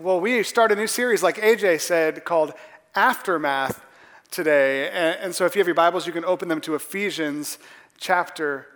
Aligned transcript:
Well, 0.00 0.20
we 0.20 0.42
start 0.42 0.72
a 0.72 0.74
new 0.74 0.88
series, 0.88 1.22
like 1.22 1.36
AJ 1.36 1.80
said, 1.80 2.24
called 2.24 2.52
Aftermath 2.96 3.80
today. 4.28 4.90
And, 4.90 5.32
so 5.32 5.44
if 5.44 5.54
you 5.54 5.60
have 5.60 5.68
your 5.68 5.76
Bibles, 5.76 6.04
you 6.04 6.12
can 6.12 6.24
open 6.24 6.48
them 6.48 6.60
to 6.62 6.74
Ephesians 6.74 7.58
chapter 7.96 8.66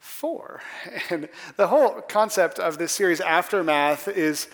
4. 0.00 0.60
And 1.10 1.28
the 1.56 1.68
whole 1.68 2.00
concept 2.00 2.58
of 2.58 2.78
this 2.78 2.90
series, 2.90 3.20
Aftermath, 3.20 4.08
is 4.08 4.48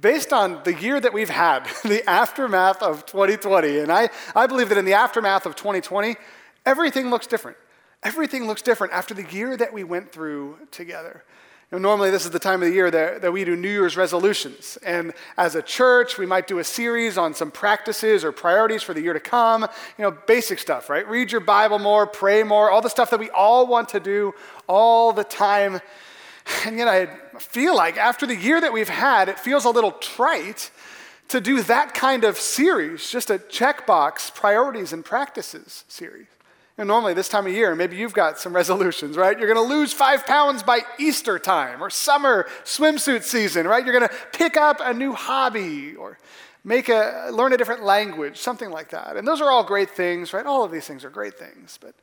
based 0.00 0.32
on 0.32 0.60
the 0.62 0.72
year 0.72 1.00
that 1.00 1.12
we've 1.12 1.30
had, 1.30 1.64
the 1.82 2.08
aftermath 2.08 2.80
of 2.80 3.04
2020. 3.04 3.80
And 3.80 3.90
I, 3.90 4.10
I 4.36 4.46
believe 4.46 4.68
that 4.68 4.78
in 4.78 4.84
the 4.84 4.94
aftermath 4.94 5.46
of 5.46 5.56
2020, 5.56 6.14
everything 6.64 7.10
looks 7.10 7.26
different. 7.26 7.56
Everything 8.04 8.46
looks 8.46 8.62
different 8.62 8.92
after 8.92 9.14
the 9.14 9.28
year 9.32 9.56
that 9.56 9.72
we 9.72 9.82
went 9.82 10.12
through 10.12 10.58
together. 10.70 11.24
Normally, 11.72 12.12
this 12.12 12.24
is 12.24 12.30
the 12.30 12.38
time 12.38 12.62
of 12.62 12.68
the 12.68 12.74
year 12.74 12.92
that, 12.92 13.22
that 13.22 13.32
we 13.32 13.44
do 13.44 13.56
New 13.56 13.68
Year's 13.68 13.96
resolutions. 13.96 14.78
And 14.84 15.12
as 15.36 15.56
a 15.56 15.62
church, 15.62 16.16
we 16.16 16.24
might 16.24 16.46
do 16.46 16.60
a 16.60 16.64
series 16.64 17.18
on 17.18 17.34
some 17.34 17.50
practices 17.50 18.24
or 18.24 18.30
priorities 18.30 18.84
for 18.84 18.94
the 18.94 19.00
year 19.00 19.12
to 19.12 19.18
come. 19.20 19.62
You 19.98 20.04
know, 20.04 20.12
basic 20.12 20.60
stuff, 20.60 20.88
right? 20.88 21.06
Read 21.08 21.32
your 21.32 21.40
Bible 21.40 21.80
more, 21.80 22.06
pray 22.06 22.44
more, 22.44 22.70
all 22.70 22.82
the 22.82 22.88
stuff 22.88 23.10
that 23.10 23.18
we 23.18 23.30
all 23.30 23.66
want 23.66 23.88
to 23.90 24.00
do 24.00 24.32
all 24.68 25.12
the 25.12 25.24
time. 25.24 25.80
And 26.64 26.78
yet, 26.78 26.86
I 26.86 27.06
feel 27.40 27.74
like 27.74 27.96
after 27.96 28.26
the 28.26 28.36
year 28.36 28.60
that 28.60 28.72
we've 28.72 28.88
had, 28.88 29.28
it 29.28 29.40
feels 29.40 29.64
a 29.64 29.70
little 29.70 29.92
trite 29.92 30.70
to 31.28 31.40
do 31.40 31.62
that 31.64 31.94
kind 31.94 32.22
of 32.22 32.36
series, 32.36 33.10
just 33.10 33.28
a 33.28 33.38
checkbox 33.38 34.32
priorities 34.32 34.92
and 34.92 35.04
practices 35.04 35.84
series. 35.88 36.28
Know, 36.78 36.84
normally, 36.84 37.14
this 37.14 37.28
time 37.30 37.46
of 37.46 37.54
year, 37.54 37.74
maybe 37.74 37.96
you've 37.96 38.12
got 38.12 38.38
some 38.38 38.54
resolutions, 38.54 39.16
right? 39.16 39.38
You're 39.38 39.52
going 39.52 39.66
to 39.66 39.74
lose 39.74 39.94
five 39.94 40.26
pounds 40.26 40.62
by 40.62 40.80
Easter 40.98 41.38
time 41.38 41.82
or 41.82 41.88
summer 41.88 42.46
swimsuit 42.64 43.22
season, 43.22 43.66
right? 43.66 43.82
You're 43.82 43.98
going 43.98 44.08
to 44.08 44.14
pick 44.32 44.58
up 44.58 44.80
a 44.80 44.92
new 44.92 45.14
hobby 45.14 45.94
or 45.94 46.18
make 46.64 46.90
a, 46.90 47.30
learn 47.32 47.54
a 47.54 47.56
different 47.56 47.82
language, 47.82 48.36
something 48.36 48.70
like 48.70 48.90
that. 48.90 49.16
And 49.16 49.26
those 49.26 49.40
are 49.40 49.50
all 49.50 49.64
great 49.64 49.88
things, 49.88 50.34
right? 50.34 50.44
All 50.44 50.64
of 50.64 50.70
these 50.70 50.86
things 50.86 51.02
are 51.02 51.08
great 51.08 51.38
things. 51.38 51.78
But 51.80 51.94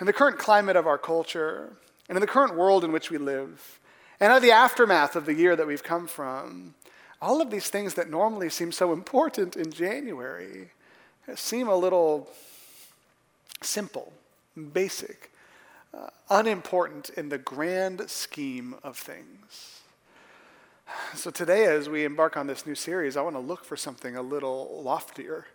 in 0.00 0.06
the 0.06 0.12
current 0.12 0.38
climate 0.38 0.76
of 0.76 0.86
our 0.86 0.98
culture 0.98 1.72
and 2.10 2.16
in 2.16 2.20
the 2.20 2.26
current 2.26 2.56
world 2.56 2.84
in 2.84 2.92
which 2.92 3.10
we 3.10 3.16
live, 3.16 3.80
and 4.20 4.32
of 4.32 4.42
the 4.42 4.50
aftermath 4.50 5.16
of 5.16 5.24
the 5.24 5.34
year 5.34 5.56
that 5.56 5.66
we've 5.66 5.82
come 5.82 6.06
from, 6.06 6.74
all 7.22 7.40
of 7.40 7.50
these 7.50 7.70
things 7.70 7.94
that 7.94 8.10
normally 8.10 8.50
seem 8.50 8.70
so 8.70 8.92
important 8.92 9.56
in 9.56 9.72
January 9.72 10.70
seem 11.34 11.68
a 11.68 11.74
little 11.74 12.28
simple, 13.62 14.12
basic, 14.72 15.30
uh, 15.94 16.08
unimportant 16.30 17.10
in 17.10 17.28
the 17.28 17.38
grand 17.38 18.08
scheme 18.10 18.74
of 18.82 18.96
things. 18.96 19.80
So 21.14 21.30
today, 21.30 21.64
as 21.64 21.88
we 21.88 22.04
embark 22.04 22.36
on 22.36 22.46
this 22.46 22.66
new 22.66 22.74
series, 22.74 23.16
I 23.16 23.22
want 23.22 23.34
to 23.34 23.40
look 23.40 23.64
for 23.64 23.76
something 23.76 24.16
a 24.16 24.22
little 24.22 24.82
loftier. 24.82 25.46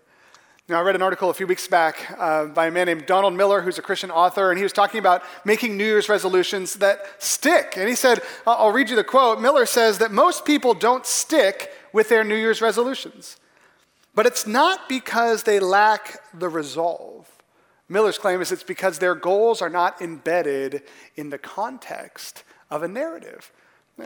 Now, 0.68 0.80
I 0.80 0.84
read 0.84 0.96
an 0.96 1.02
article 1.02 1.30
a 1.30 1.34
few 1.34 1.48
weeks 1.48 1.68
back 1.68 2.16
uh, 2.18 2.46
by 2.46 2.68
a 2.68 2.72
man 2.72 2.86
named 2.86 3.06
Donald 3.06 3.34
Miller, 3.34 3.62
who's 3.62 3.78
a 3.78 3.82
Christian 3.82 4.12
author, 4.12 4.52
and 4.52 4.58
he 4.58 4.64
was 4.64 4.72
talking 4.72 5.00
about 5.00 5.24
making 5.44 5.76
New 5.76 5.86
Year's 5.86 6.08
resolutions 6.08 6.76
that 6.76 7.22
stick. 7.22 7.74
And 7.78 7.90
he 7.90 7.96
said, 7.96 8.22
I'll 8.46 8.72
read 8.72 8.90
you 8.90 8.96
the 8.96 9.04
quote. 9.04 9.42
Miller 9.42 9.66
says 9.66 9.98
that 9.98 10.12
most 10.12 10.46
people 10.46 10.74
don't 10.74 11.06
stick 11.06 11.72
with 11.94 12.10
their 12.10 12.24
New 12.24 12.36
Year's 12.36 12.62
resolutions, 12.62 13.38
but 14.16 14.26
it's 14.26 14.46
not 14.46 14.88
because 14.88 15.44
they 15.44 15.60
lack 15.60 16.22
the 16.34 16.48
resolve. 16.48 17.30
Miller's 17.92 18.18
claim 18.18 18.42
is 18.42 18.52
it's 18.52 18.64
because 18.64 19.00
their 19.00 19.16
goals 19.16 19.62
are 19.62 19.70
not 19.70 20.02
embedded 20.02 20.84
in 21.16 21.30
the 21.30 21.38
context 21.38 22.44
of 22.70 22.84
a 22.84 22.88
narrative. 22.88 23.52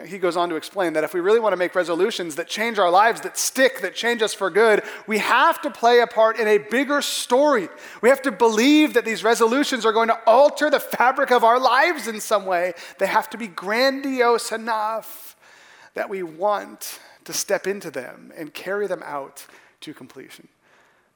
He 0.06 0.18
goes 0.18 0.36
on 0.36 0.50
to 0.50 0.56
explain 0.56 0.94
that 0.94 1.04
if 1.04 1.14
we 1.14 1.20
really 1.20 1.40
want 1.40 1.54
to 1.54 1.58
make 1.58 1.76
resolutions 1.76 2.36
that 2.36 2.48
change 2.48 2.80
our 2.80 2.90
lives, 2.90 3.22
that 3.22 3.38
stick, 3.38 3.82
that 3.82 3.96
change 3.96 4.22
us 4.22 4.34
for 4.34 4.50
good, 4.50 4.84
we 5.08 5.20
have 5.20 5.62
to 5.62 5.70
play 5.70 6.00
a 6.00 6.08
part 6.08 6.40
in 6.40 6.48
a 6.48 6.58
bigger 6.58 7.02
story. 7.02 7.70
We 8.02 8.10
have 8.10 8.22
to 8.24 8.32
believe 8.32 8.96
that 8.96 9.06
these 9.06 9.24
resolutions 9.24 9.86
are 9.86 9.94
going 9.94 10.10
to 10.10 10.20
alter 10.28 10.70
the 10.70 10.80
fabric 10.80 11.32
of 11.32 11.44
our 11.44 11.60
lives 11.60 12.08
in 12.08 12.20
some 12.20 12.46
way. 12.46 12.74
They 12.98 13.06
have 13.06 13.30
to 13.30 13.38
be 13.38 13.48
grandiose 13.48 14.52
enough 14.52 15.38
that 15.94 16.10
we 16.10 16.24
want 16.24 17.00
to 17.24 17.32
step 17.32 17.68
into 17.68 17.92
them 17.92 18.34
and 18.36 18.54
carry 18.54 18.88
them 18.88 19.04
out 19.06 19.46
to 19.82 19.94
completion. 19.94 20.50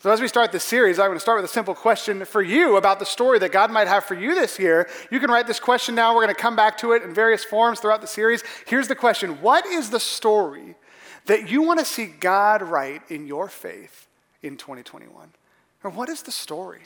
So, 0.01 0.09
as 0.11 0.21
we 0.21 0.29
start 0.29 0.53
this 0.53 0.63
series, 0.63 0.97
I'm 0.97 1.07
going 1.07 1.17
to 1.17 1.19
start 1.19 1.41
with 1.41 1.51
a 1.51 1.53
simple 1.53 1.75
question 1.75 2.23
for 2.23 2.41
you 2.41 2.77
about 2.77 2.99
the 2.99 3.05
story 3.05 3.37
that 3.39 3.51
God 3.51 3.69
might 3.69 3.89
have 3.89 4.05
for 4.05 4.15
you 4.15 4.33
this 4.33 4.57
year. 4.57 4.87
You 5.11 5.19
can 5.19 5.29
write 5.29 5.45
this 5.45 5.59
question 5.59 5.93
now. 5.93 6.15
We're 6.15 6.23
going 6.23 6.33
to 6.33 6.41
come 6.41 6.55
back 6.55 6.77
to 6.77 6.93
it 6.93 7.03
in 7.03 7.13
various 7.13 7.43
forms 7.43 7.81
throughout 7.81 7.99
the 7.99 8.07
series. 8.07 8.41
Here's 8.65 8.87
the 8.87 8.95
question 8.95 9.41
What 9.41 9.65
is 9.65 9.89
the 9.89 9.99
story 9.99 10.75
that 11.25 11.49
you 11.49 11.63
want 11.63 11.79
to 11.79 11.85
see 11.85 12.05
God 12.05 12.61
write 12.61 13.01
in 13.11 13.27
your 13.27 13.49
faith 13.49 14.07
in 14.41 14.55
2021? 14.55 15.33
Or 15.83 15.91
what 15.91 16.07
is 16.07 16.21
the 16.21 16.31
story 16.31 16.83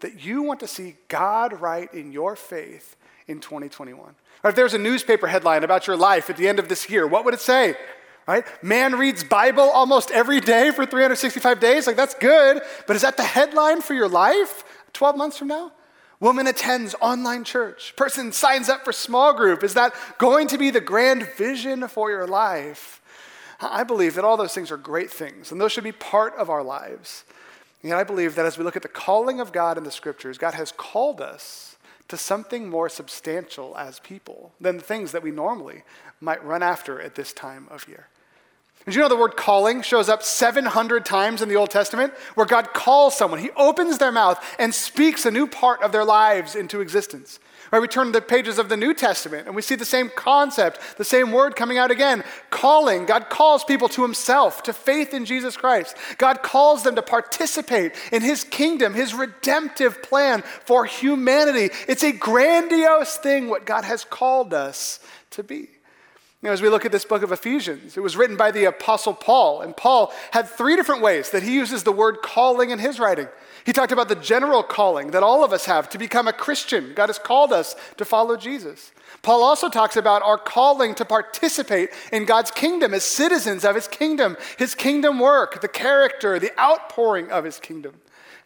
that 0.00 0.22
you 0.22 0.42
want 0.42 0.60
to 0.60 0.66
see 0.66 0.96
God 1.08 1.58
write 1.58 1.94
in 1.94 2.12
your 2.12 2.36
faith 2.36 2.96
in 3.26 3.40
2021? 3.40 4.14
Or 4.44 4.50
if 4.50 4.56
there's 4.56 4.74
a 4.74 4.78
newspaper 4.78 5.26
headline 5.26 5.64
about 5.64 5.86
your 5.86 5.96
life 5.96 6.28
at 6.28 6.36
the 6.36 6.48
end 6.48 6.58
of 6.58 6.68
this 6.68 6.90
year, 6.90 7.06
what 7.06 7.24
would 7.24 7.32
it 7.32 7.40
say? 7.40 7.76
Right? 8.26 8.44
Man 8.62 8.94
reads 8.94 9.24
Bible 9.24 9.68
almost 9.70 10.10
every 10.10 10.40
day 10.40 10.70
for 10.70 10.86
365 10.86 11.60
days. 11.60 11.86
Like, 11.86 11.96
that's 11.96 12.14
good. 12.14 12.62
But 12.86 12.96
is 12.96 13.02
that 13.02 13.16
the 13.16 13.24
headline 13.24 13.80
for 13.80 13.94
your 13.94 14.08
life 14.08 14.64
12 14.92 15.16
months 15.16 15.38
from 15.38 15.48
now? 15.48 15.72
Woman 16.20 16.46
attends 16.46 16.94
online 17.00 17.42
church. 17.42 17.94
Person 17.96 18.30
signs 18.30 18.68
up 18.68 18.84
for 18.84 18.92
small 18.92 19.34
group. 19.34 19.64
Is 19.64 19.74
that 19.74 19.92
going 20.18 20.46
to 20.48 20.58
be 20.58 20.70
the 20.70 20.80
grand 20.80 21.24
vision 21.36 21.88
for 21.88 22.10
your 22.10 22.28
life? 22.28 23.00
I 23.60 23.82
believe 23.82 24.14
that 24.14 24.24
all 24.24 24.36
those 24.36 24.54
things 24.54 24.70
are 24.70 24.76
great 24.76 25.10
things, 25.10 25.52
and 25.52 25.60
those 25.60 25.72
should 25.72 25.84
be 25.84 25.92
part 25.92 26.34
of 26.34 26.50
our 26.50 26.62
lives. 26.62 27.24
And 27.82 27.92
I 27.92 28.04
believe 28.04 28.36
that 28.36 28.46
as 28.46 28.56
we 28.56 28.64
look 28.64 28.76
at 28.76 28.82
the 28.82 28.88
calling 28.88 29.40
of 29.40 29.52
God 29.52 29.76
in 29.76 29.84
the 29.84 29.90
scriptures, 29.90 30.38
God 30.38 30.54
has 30.54 30.72
called 30.72 31.20
us 31.20 31.76
to 32.08 32.16
something 32.16 32.68
more 32.68 32.88
substantial 32.88 33.76
as 33.76 33.98
people 34.00 34.52
than 34.60 34.76
the 34.76 34.82
things 34.82 35.12
that 35.12 35.22
we 35.22 35.30
normally 35.30 35.82
might 36.20 36.44
run 36.44 36.62
after 36.62 37.00
at 37.00 37.14
this 37.14 37.32
time 37.32 37.66
of 37.70 37.88
year. 37.88 38.08
Did 38.84 38.96
you 38.96 39.00
know 39.00 39.08
the 39.08 39.16
word 39.16 39.36
calling 39.36 39.82
shows 39.82 40.08
up 40.08 40.24
700 40.24 41.04
times 41.04 41.40
in 41.40 41.48
the 41.48 41.54
Old 41.54 41.70
Testament 41.70 42.12
where 42.34 42.46
God 42.46 42.72
calls 42.72 43.16
someone? 43.16 43.38
He 43.38 43.50
opens 43.52 43.98
their 43.98 44.10
mouth 44.10 44.44
and 44.58 44.74
speaks 44.74 45.24
a 45.24 45.30
new 45.30 45.46
part 45.46 45.82
of 45.82 45.92
their 45.92 46.04
lives 46.04 46.56
into 46.56 46.80
existence. 46.80 47.38
Right, 47.70 47.80
we 47.80 47.88
turn 47.88 48.08
to 48.08 48.12
the 48.12 48.20
pages 48.20 48.58
of 48.58 48.68
the 48.68 48.76
New 48.76 48.92
Testament 48.92 49.46
and 49.46 49.56
we 49.56 49.62
see 49.62 49.76
the 49.76 49.84
same 49.86 50.10
concept, 50.14 50.98
the 50.98 51.04
same 51.04 51.32
word 51.32 51.56
coming 51.56 51.78
out 51.78 51.90
again. 51.90 52.22
Calling. 52.50 53.06
God 53.06 53.30
calls 53.30 53.64
people 53.64 53.88
to 53.90 54.02
himself, 54.02 54.62
to 54.64 54.74
faith 54.74 55.14
in 55.14 55.24
Jesus 55.24 55.56
Christ. 55.56 55.96
God 56.18 56.42
calls 56.42 56.82
them 56.82 56.96
to 56.96 57.02
participate 57.02 57.94
in 58.12 58.20
his 58.20 58.44
kingdom, 58.44 58.92
his 58.92 59.14
redemptive 59.14 60.02
plan 60.02 60.42
for 60.64 60.84
humanity. 60.84 61.70
It's 61.88 62.02
a 62.02 62.12
grandiose 62.12 63.16
thing 63.16 63.48
what 63.48 63.64
God 63.64 63.84
has 63.84 64.04
called 64.04 64.52
us 64.52 64.98
to 65.30 65.42
be. 65.42 65.68
You 66.42 66.48
know, 66.48 66.54
as 66.54 66.62
we 66.62 66.68
look 66.68 66.84
at 66.84 66.90
this 66.90 67.04
book 67.04 67.22
of 67.22 67.30
Ephesians, 67.30 67.96
it 67.96 68.00
was 68.00 68.16
written 68.16 68.36
by 68.36 68.50
the 68.50 68.64
Apostle 68.64 69.14
Paul, 69.14 69.60
and 69.60 69.76
Paul 69.76 70.12
had 70.32 70.48
three 70.48 70.74
different 70.74 71.00
ways 71.00 71.30
that 71.30 71.44
he 71.44 71.54
uses 71.54 71.84
the 71.84 71.92
word 71.92 72.16
calling 72.20 72.70
in 72.70 72.80
his 72.80 72.98
writing. 72.98 73.28
He 73.64 73.72
talked 73.72 73.92
about 73.92 74.08
the 74.08 74.16
general 74.16 74.64
calling 74.64 75.12
that 75.12 75.22
all 75.22 75.44
of 75.44 75.52
us 75.52 75.66
have 75.66 75.88
to 75.90 75.98
become 75.98 76.26
a 76.26 76.32
Christian. 76.32 76.94
God 76.96 77.08
has 77.10 77.18
called 77.20 77.52
us 77.52 77.76
to 77.96 78.04
follow 78.04 78.36
Jesus. 78.36 78.90
Paul 79.22 79.44
also 79.44 79.68
talks 79.68 79.96
about 79.96 80.22
our 80.22 80.36
calling 80.36 80.96
to 80.96 81.04
participate 81.04 81.90
in 82.12 82.24
God's 82.24 82.50
kingdom 82.50 82.92
as 82.92 83.04
citizens 83.04 83.64
of 83.64 83.76
his 83.76 83.86
kingdom, 83.86 84.36
his 84.58 84.74
kingdom 84.74 85.20
work, 85.20 85.60
the 85.60 85.68
character, 85.68 86.40
the 86.40 86.58
outpouring 86.58 87.30
of 87.30 87.44
his 87.44 87.60
kingdom. 87.60 87.94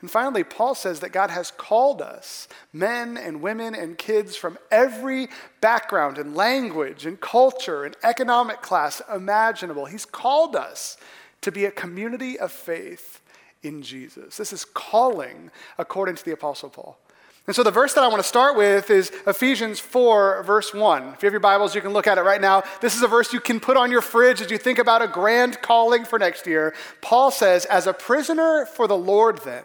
And 0.00 0.10
finally, 0.10 0.44
Paul 0.44 0.74
says 0.74 1.00
that 1.00 1.12
God 1.12 1.30
has 1.30 1.50
called 1.50 2.02
us, 2.02 2.48
men 2.72 3.16
and 3.16 3.40
women 3.40 3.74
and 3.74 3.96
kids 3.96 4.36
from 4.36 4.58
every 4.70 5.28
background 5.60 6.18
and 6.18 6.34
language 6.34 7.06
and 7.06 7.20
culture 7.20 7.84
and 7.84 7.96
economic 8.02 8.60
class 8.60 9.00
imaginable. 9.12 9.86
He's 9.86 10.04
called 10.04 10.54
us 10.54 10.98
to 11.40 11.50
be 11.50 11.64
a 11.64 11.70
community 11.70 12.38
of 12.38 12.52
faith 12.52 13.20
in 13.62 13.82
Jesus. 13.82 14.36
This 14.36 14.52
is 14.52 14.64
calling 14.64 15.50
according 15.78 16.16
to 16.16 16.24
the 16.24 16.32
Apostle 16.32 16.68
Paul. 16.68 16.98
And 17.46 17.54
so 17.54 17.62
the 17.62 17.70
verse 17.70 17.94
that 17.94 18.02
I 18.02 18.08
want 18.08 18.20
to 18.20 18.28
start 18.28 18.56
with 18.56 18.90
is 18.90 19.12
Ephesians 19.26 19.78
4, 19.78 20.42
verse 20.42 20.74
1. 20.74 21.02
If 21.14 21.22
you 21.22 21.26
have 21.26 21.32
your 21.32 21.38
Bibles, 21.38 21.76
you 21.76 21.80
can 21.80 21.92
look 21.92 22.08
at 22.08 22.18
it 22.18 22.22
right 22.22 22.40
now. 22.40 22.64
This 22.80 22.96
is 22.96 23.02
a 23.02 23.08
verse 23.08 23.32
you 23.32 23.38
can 23.38 23.60
put 23.60 23.76
on 23.76 23.90
your 23.90 24.02
fridge 24.02 24.40
as 24.40 24.50
you 24.50 24.58
think 24.58 24.80
about 24.80 25.00
a 25.00 25.06
grand 25.06 25.62
calling 25.62 26.04
for 26.04 26.18
next 26.18 26.46
year. 26.46 26.74
Paul 27.02 27.30
says, 27.30 27.64
As 27.66 27.86
a 27.86 27.92
prisoner 27.92 28.66
for 28.66 28.88
the 28.88 28.96
Lord, 28.96 29.38
then, 29.44 29.62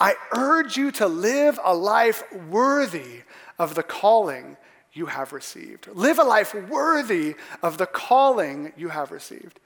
I 0.00 0.14
urge 0.32 0.76
you 0.76 0.90
to 0.92 1.06
live 1.06 1.58
a 1.64 1.74
life 1.74 2.22
worthy 2.48 3.22
of 3.58 3.74
the 3.74 3.82
calling 3.82 4.56
you 4.92 5.06
have 5.06 5.32
received. 5.32 5.88
Live 5.92 6.18
a 6.18 6.24
life 6.24 6.54
worthy 6.54 7.34
of 7.62 7.78
the 7.78 7.86
calling 7.86 8.72
you 8.76 8.88
have 8.88 9.10
received. 9.10 9.60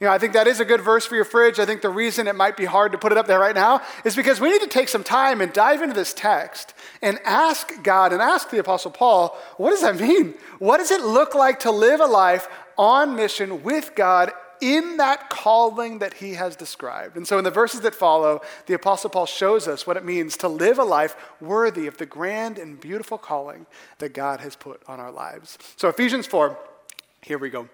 You 0.00 0.08
know, 0.08 0.12
I 0.12 0.18
think 0.18 0.32
that 0.32 0.48
is 0.48 0.58
a 0.58 0.64
good 0.64 0.80
verse 0.80 1.06
for 1.06 1.14
your 1.14 1.24
fridge. 1.24 1.60
I 1.60 1.66
think 1.66 1.80
the 1.80 1.88
reason 1.88 2.26
it 2.26 2.34
might 2.34 2.56
be 2.56 2.64
hard 2.64 2.92
to 2.92 2.98
put 2.98 3.12
it 3.12 3.18
up 3.18 3.28
there 3.28 3.38
right 3.38 3.54
now 3.54 3.80
is 4.04 4.16
because 4.16 4.40
we 4.40 4.50
need 4.50 4.60
to 4.62 4.66
take 4.66 4.88
some 4.88 5.04
time 5.04 5.40
and 5.40 5.52
dive 5.52 5.82
into 5.82 5.94
this 5.94 6.12
text 6.12 6.74
and 7.00 7.18
ask 7.24 7.82
God 7.84 8.12
and 8.12 8.20
ask 8.20 8.50
the 8.50 8.58
Apostle 8.58 8.90
Paul, 8.90 9.38
what 9.56 9.70
does 9.70 9.82
that 9.82 10.00
mean? 10.00 10.34
What 10.58 10.78
does 10.78 10.90
it 10.90 11.02
look 11.02 11.34
like 11.34 11.60
to 11.60 11.70
live 11.70 12.00
a 12.00 12.06
life 12.06 12.48
on 12.76 13.14
mission 13.14 13.62
with 13.62 13.94
God 13.94 14.32
in 14.64 14.96
that 14.96 15.28
calling 15.28 15.98
that 15.98 16.14
he 16.14 16.32
has 16.32 16.56
described. 16.56 17.18
And 17.18 17.28
so, 17.28 17.36
in 17.36 17.44
the 17.44 17.50
verses 17.50 17.82
that 17.82 17.94
follow, 17.94 18.40
the 18.64 18.72
Apostle 18.72 19.10
Paul 19.10 19.26
shows 19.26 19.68
us 19.68 19.86
what 19.86 19.98
it 19.98 20.04
means 20.06 20.38
to 20.38 20.48
live 20.48 20.78
a 20.78 20.84
life 20.84 21.16
worthy 21.38 21.86
of 21.86 21.98
the 21.98 22.06
grand 22.06 22.58
and 22.58 22.80
beautiful 22.80 23.18
calling 23.18 23.66
that 23.98 24.14
God 24.14 24.40
has 24.40 24.56
put 24.56 24.82
on 24.88 25.00
our 25.00 25.12
lives. 25.12 25.58
So, 25.76 25.88
Ephesians 25.90 26.26
4, 26.26 26.58
here 27.20 27.36
we 27.36 27.50
go. 27.50 27.68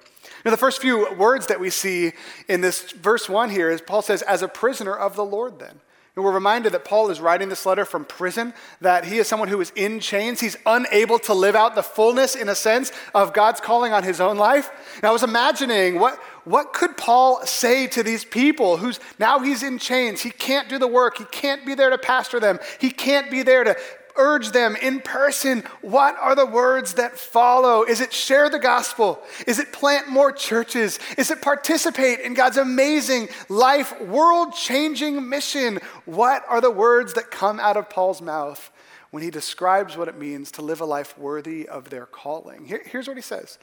Now, 0.44 0.50
the 0.50 0.56
first 0.56 0.80
few 0.80 1.14
words 1.14 1.46
that 1.46 1.60
we 1.60 1.70
see 1.70 2.10
in 2.48 2.60
this 2.60 2.90
verse 2.90 3.28
1 3.28 3.50
here 3.50 3.70
is 3.70 3.80
Paul 3.80 4.02
says, 4.02 4.22
as 4.22 4.42
a 4.42 4.48
prisoner 4.48 4.94
of 4.94 5.14
the 5.14 5.24
Lord, 5.24 5.60
then. 5.60 5.80
And 6.16 6.24
we're 6.24 6.32
reminded 6.32 6.72
that 6.72 6.84
Paul 6.84 7.08
is 7.10 7.20
writing 7.20 7.48
this 7.48 7.64
letter 7.64 7.84
from 7.84 8.04
prison, 8.04 8.52
that 8.80 9.04
he 9.04 9.18
is 9.18 9.28
someone 9.28 9.48
who 9.48 9.60
is 9.60 9.72
in 9.76 10.00
chains. 10.00 10.40
He's 10.40 10.56
unable 10.66 11.20
to 11.20 11.34
live 11.34 11.54
out 11.54 11.76
the 11.76 11.84
fullness, 11.84 12.34
in 12.34 12.48
a 12.48 12.54
sense, 12.54 12.90
of 13.14 13.32
God's 13.32 13.60
calling 13.60 13.92
on 13.92 14.02
his 14.02 14.20
own 14.20 14.36
life. 14.36 14.70
And 14.96 15.04
I 15.04 15.12
was 15.12 15.22
imagining 15.22 16.00
what, 16.00 16.20
what 16.50 16.72
could 16.72 16.96
Paul 16.96 17.46
say 17.46 17.86
to 17.88 18.02
these 18.02 18.24
people 18.24 18.76
who's 18.76 18.98
now 19.18 19.38
he's 19.38 19.62
in 19.62 19.78
chains? 19.78 20.20
He 20.20 20.30
can't 20.30 20.68
do 20.68 20.78
the 20.78 20.88
work. 20.88 21.18
He 21.18 21.24
can't 21.24 21.64
be 21.64 21.74
there 21.76 21.90
to 21.90 21.98
pastor 21.98 22.40
them. 22.40 22.58
He 22.80 22.90
can't 22.90 23.30
be 23.30 23.42
there 23.42 23.62
to 23.62 23.76
urge 24.16 24.50
them 24.50 24.74
in 24.76 25.00
person. 25.00 25.62
What 25.80 26.16
are 26.18 26.34
the 26.34 26.46
words 26.46 26.94
that 26.94 27.16
follow? 27.16 27.84
Is 27.84 28.00
it 28.00 28.12
share 28.12 28.50
the 28.50 28.58
gospel? 28.58 29.22
Is 29.46 29.60
it 29.60 29.72
plant 29.72 30.08
more 30.08 30.32
churches? 30.32 30.98
Is 31.16 31.30
it 31.30 31.40
participate 31.40 32.20
in 32.20 32.34
God's 32.34 32.56
amazing 32.56 33.28
life, 33.48 34.00
world 34.00 34.54
changing 34.54 35.28
mission? 35.28 35.78
What 36.04 36.44
are 36.48 36.60
the 36.60 36.70
words 36.70 37.14
that 37.14 37.30
come 37.30 37.60
out 37.60 37.76
of 37.76 37.88
Paul's 37.88 38.20
mouth 38.20 38.72
when 39.12 39.22
he 39.22 39.30
describes 39.30 39.96
what 39.96 40.08
it 40.08 40.18
means 40.18 40.50
to 40.52 40.62
live 40.62 40.80
a 40.80 40.84
life 40.84 41.16
worthy 41.16 41.68
of 41.68 41.90
their 41.90 42.06
calling? 42.06 42.66
Here, 42.66 42.82
here's 42.84 43.06
what 43.06 43.16
he 43.16 43.22
says 43.22 43.58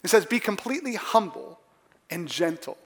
He 0.00 0.08
says, 0.08 0.24
Be 0.24 0.40
completely 0.40 0.94
humble 0.94 1.61
and 2.12 2.28
gentle. 2.28 2.76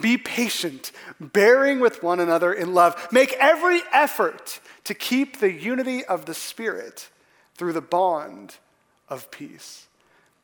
Be 0.00 0.16
patient, 0.16 0.92
bearing 1.20 1.80
with 1.80 2.02
one 2.02 2.20
another 2.20 2.52
in 2.52 2.72
love. 2.72 3.08
Make 3.12 3.34
every 3.34 3.80
effort 3.92 4.60
to 4.84 4.94
keep 4.94 5.38
the 5.38 5.52
unity 5.52 6.02
of 6.04 6.24
the 6.24 6.32
Spirit 6.32 7.10
through 7.56 7.74
the 7.74 7.82
bond 7.82 8.56
of 9.08 9.30
peace. 9.30 9.88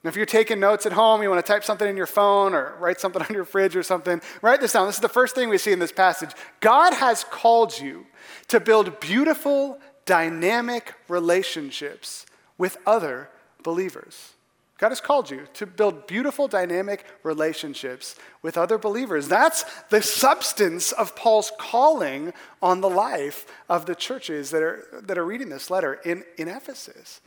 And 0.03 0.11
if 0.11 0.17
you're 0.17 0.27
taking 0.27 0.61
notes 0.61 0.85
at 0.85 0.93
home, 0.93 1.23
you 1.23 1.31
want 1.31 1.45
to 1.45 1.53
type 1.53 1.65
something 1.65 1.89
in 1.89 1.97
your 1.97 2.07
phone 2.07 2.55
or 2.55 2.77
write 2.79 3.01
something 3.01 3.23
on 3.29 3.35
your 3.35 3.47
fridge 3.47 3.75
or 3.75 3.83
something, 3.83 4.21
write 4.43 4.61
this 4.61 4.73
down. 4.73 4.87
This 4.87 4.97
is 4.97 5.01
the 5.01 5.09
first 5.09 5.35
thing 5.35 5.49
we 5.49 5.59
see 5.59 5.73
in 5.73 5.79
this 5.79 5.93
passage. 5.93 6.31
God 6.61 6.93
has 6.93 7.25
called 7.25 7.79
you 7.81 8.07
to 8.49 8.61
build 8.61 9.01
beautiful, 9.01 9.79
dynamic 10.05 10.95
relationships 11.09 12.27
with 12.59 12.77
other 12.87 13.31
believers. 13.63 14.35
God 14.79 14.91
has 14.91 15.01
called 15.01 15.29
you 15.29 15.49
to 15.55 15.67
build 15.67 16.07
beautiful, 16.07 16.47
dynamic 16.47 17.05
relationships 17.25 18.15
with 18.43 18.57
other 18.57 18.79
believers. 18.79 19.27
That's 19.27 19.65
the 19.91 20.01
substance 20.01 20.93
of 20.93 21.17
Paul's 21.17 21.51
calling 21.59 22.33
on 22.63 22.81
the 22.81 22.89
life 22.89 23.45
of 23.69 23.87
the 23.87 23.97
churches 23.97 24.51
that 24.51 24.63
are, 24.63 24.87
that 25.03 25.19
are 25.19 25.25
reading 25.25 25.49
this 25.49 25.69
letter 25.69 25.95
in, 26.05 26.23
in 26.37 26.47
Ephesus. 26.47 27.21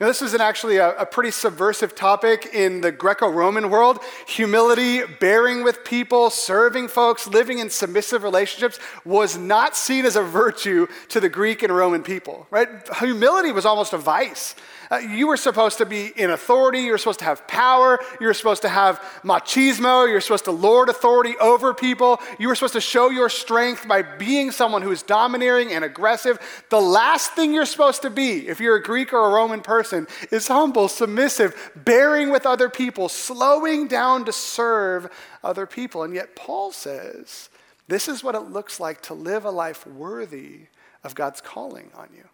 Now, 0.00 0.06
this 0.06 0.22
is 0.22 0.32
an 0.32 0.40
actually 0.40 0.78
a, 0.78 0.96
a, 0.96 1.04
pretty 1.04 1.30
subversive 1.30 1.94
topic 1.94 2.48
in 2.54 2.80
the 2.80 2.90
Greco 2.90 3.28
Roman 3.28 3.68
world. 3.68 3.98
Humility, 4.28 5.02
bearing 5.20 5.62
with 5.62 5.84
people, 5.84 6.30
serving 6.30 6.88
folks, 6.88 7.28
living 7.28 7.58
in 7.58 7.68
submissive 7.68 8.22
relationships 8.22 8.80
was 9.04 9.36
not 9.36 9.76
seen 9.76 10.06
as 10.06 10.16
a 10.16 10.22
virtue 10.22 10.86
to 11.10 11.20
the 11.20 11.28
Greek 11.28 11.62
and 11.62 11.76
Roman 11.76 12.02
people, 12.02 12.46
right? 12.50 12.68
Humility 12.98 13.52
was 13.52 13.66
almost 13.66 13.92
a 13.92 13.98
vice. 13.98 14.54
Uh, 14.90 14.96
you 14.96 15.28
were 15.28 15.36
supposed 15.36 15.78
to 15.78 15.86
be 15.86 16.06
in 16.16 16.30
authority. 16.30 16.80
You 16.80 16.90
were 16.90 16.98
supposed 16.98 17.20
to 17.20 17.24
have 17.24 17.46
power. 17.46 18.00
You 18.20 18.26
were 18.26 18.34
supposed 18.34 18.62
to 18.62 18.68
have 18.68 18.98
machismo. 19.22 20.08
You 20.08 20.14
were 20.14 20.20
supposed 20.20 20.46
to 20.46 20.50
lord 20.50 20.88
authority 20.88 21.36
over 21.38 21.72
people. 21.72 22.20
You 22.40 22.48
were 22.48 22.56
supposed 22.56 22.74
to 22.74 22.80
show 22.80 23.08
your 23.10 23.28
strength 23.28 23.86
by 23.86 24.02
being 24.02 24.50
someone 24.50 24.82
who 24.82 24.90
is 24.90 25.02
domineering 25.04 25.72
and 25.72 25.84
aggressive. 25.84 26.40
The 26.70 26.80
last 26.80 27.32
thing 27.32 27.54
you're 27.54 27.66
supposed 27.66 28.02
to 28.02 28.10
be, 28.10 28.48
if 28.48 28.58
you're 28.58 28.76
a 28.76 28.82
Greek 28.82 29.12
or 29.12 29.26
a 29.26 29.32
Roman 29.32 29.60
person, 29.60 30.08
is 30.32 30.48
humble, 30.48 30.88
submissive, 30.88 31.70
bearing 31.76 32.30
with 32.30 32.44
other 32.44 32.68
people, 32.68 33.08
slowing 33.08 33.86
down 33.86 34.24
to 34.24 34.32
serve 34.32 35.08
other 35.44 35.66
people. 35.66 36.02
And 36.02 36.14
yet, 36.14 36.34
Paul 36.34 36.72
says, 36.72 37.48
this 37.86 38.08
is 38.08 38.24
what 38.24 38.34
it 38.34 38.50
looks 38.50 38.80
like 38.80 39.02
to 39.02 39.14
live 39.14 39.44
a 39.44 39.50
life 39.50 39.86
worthy 39.86 40.62
of 41.04 41.14
God's 41.14 41.40
calling 41.40 41.90
on 41.94 42.08
you. 42.14 42.24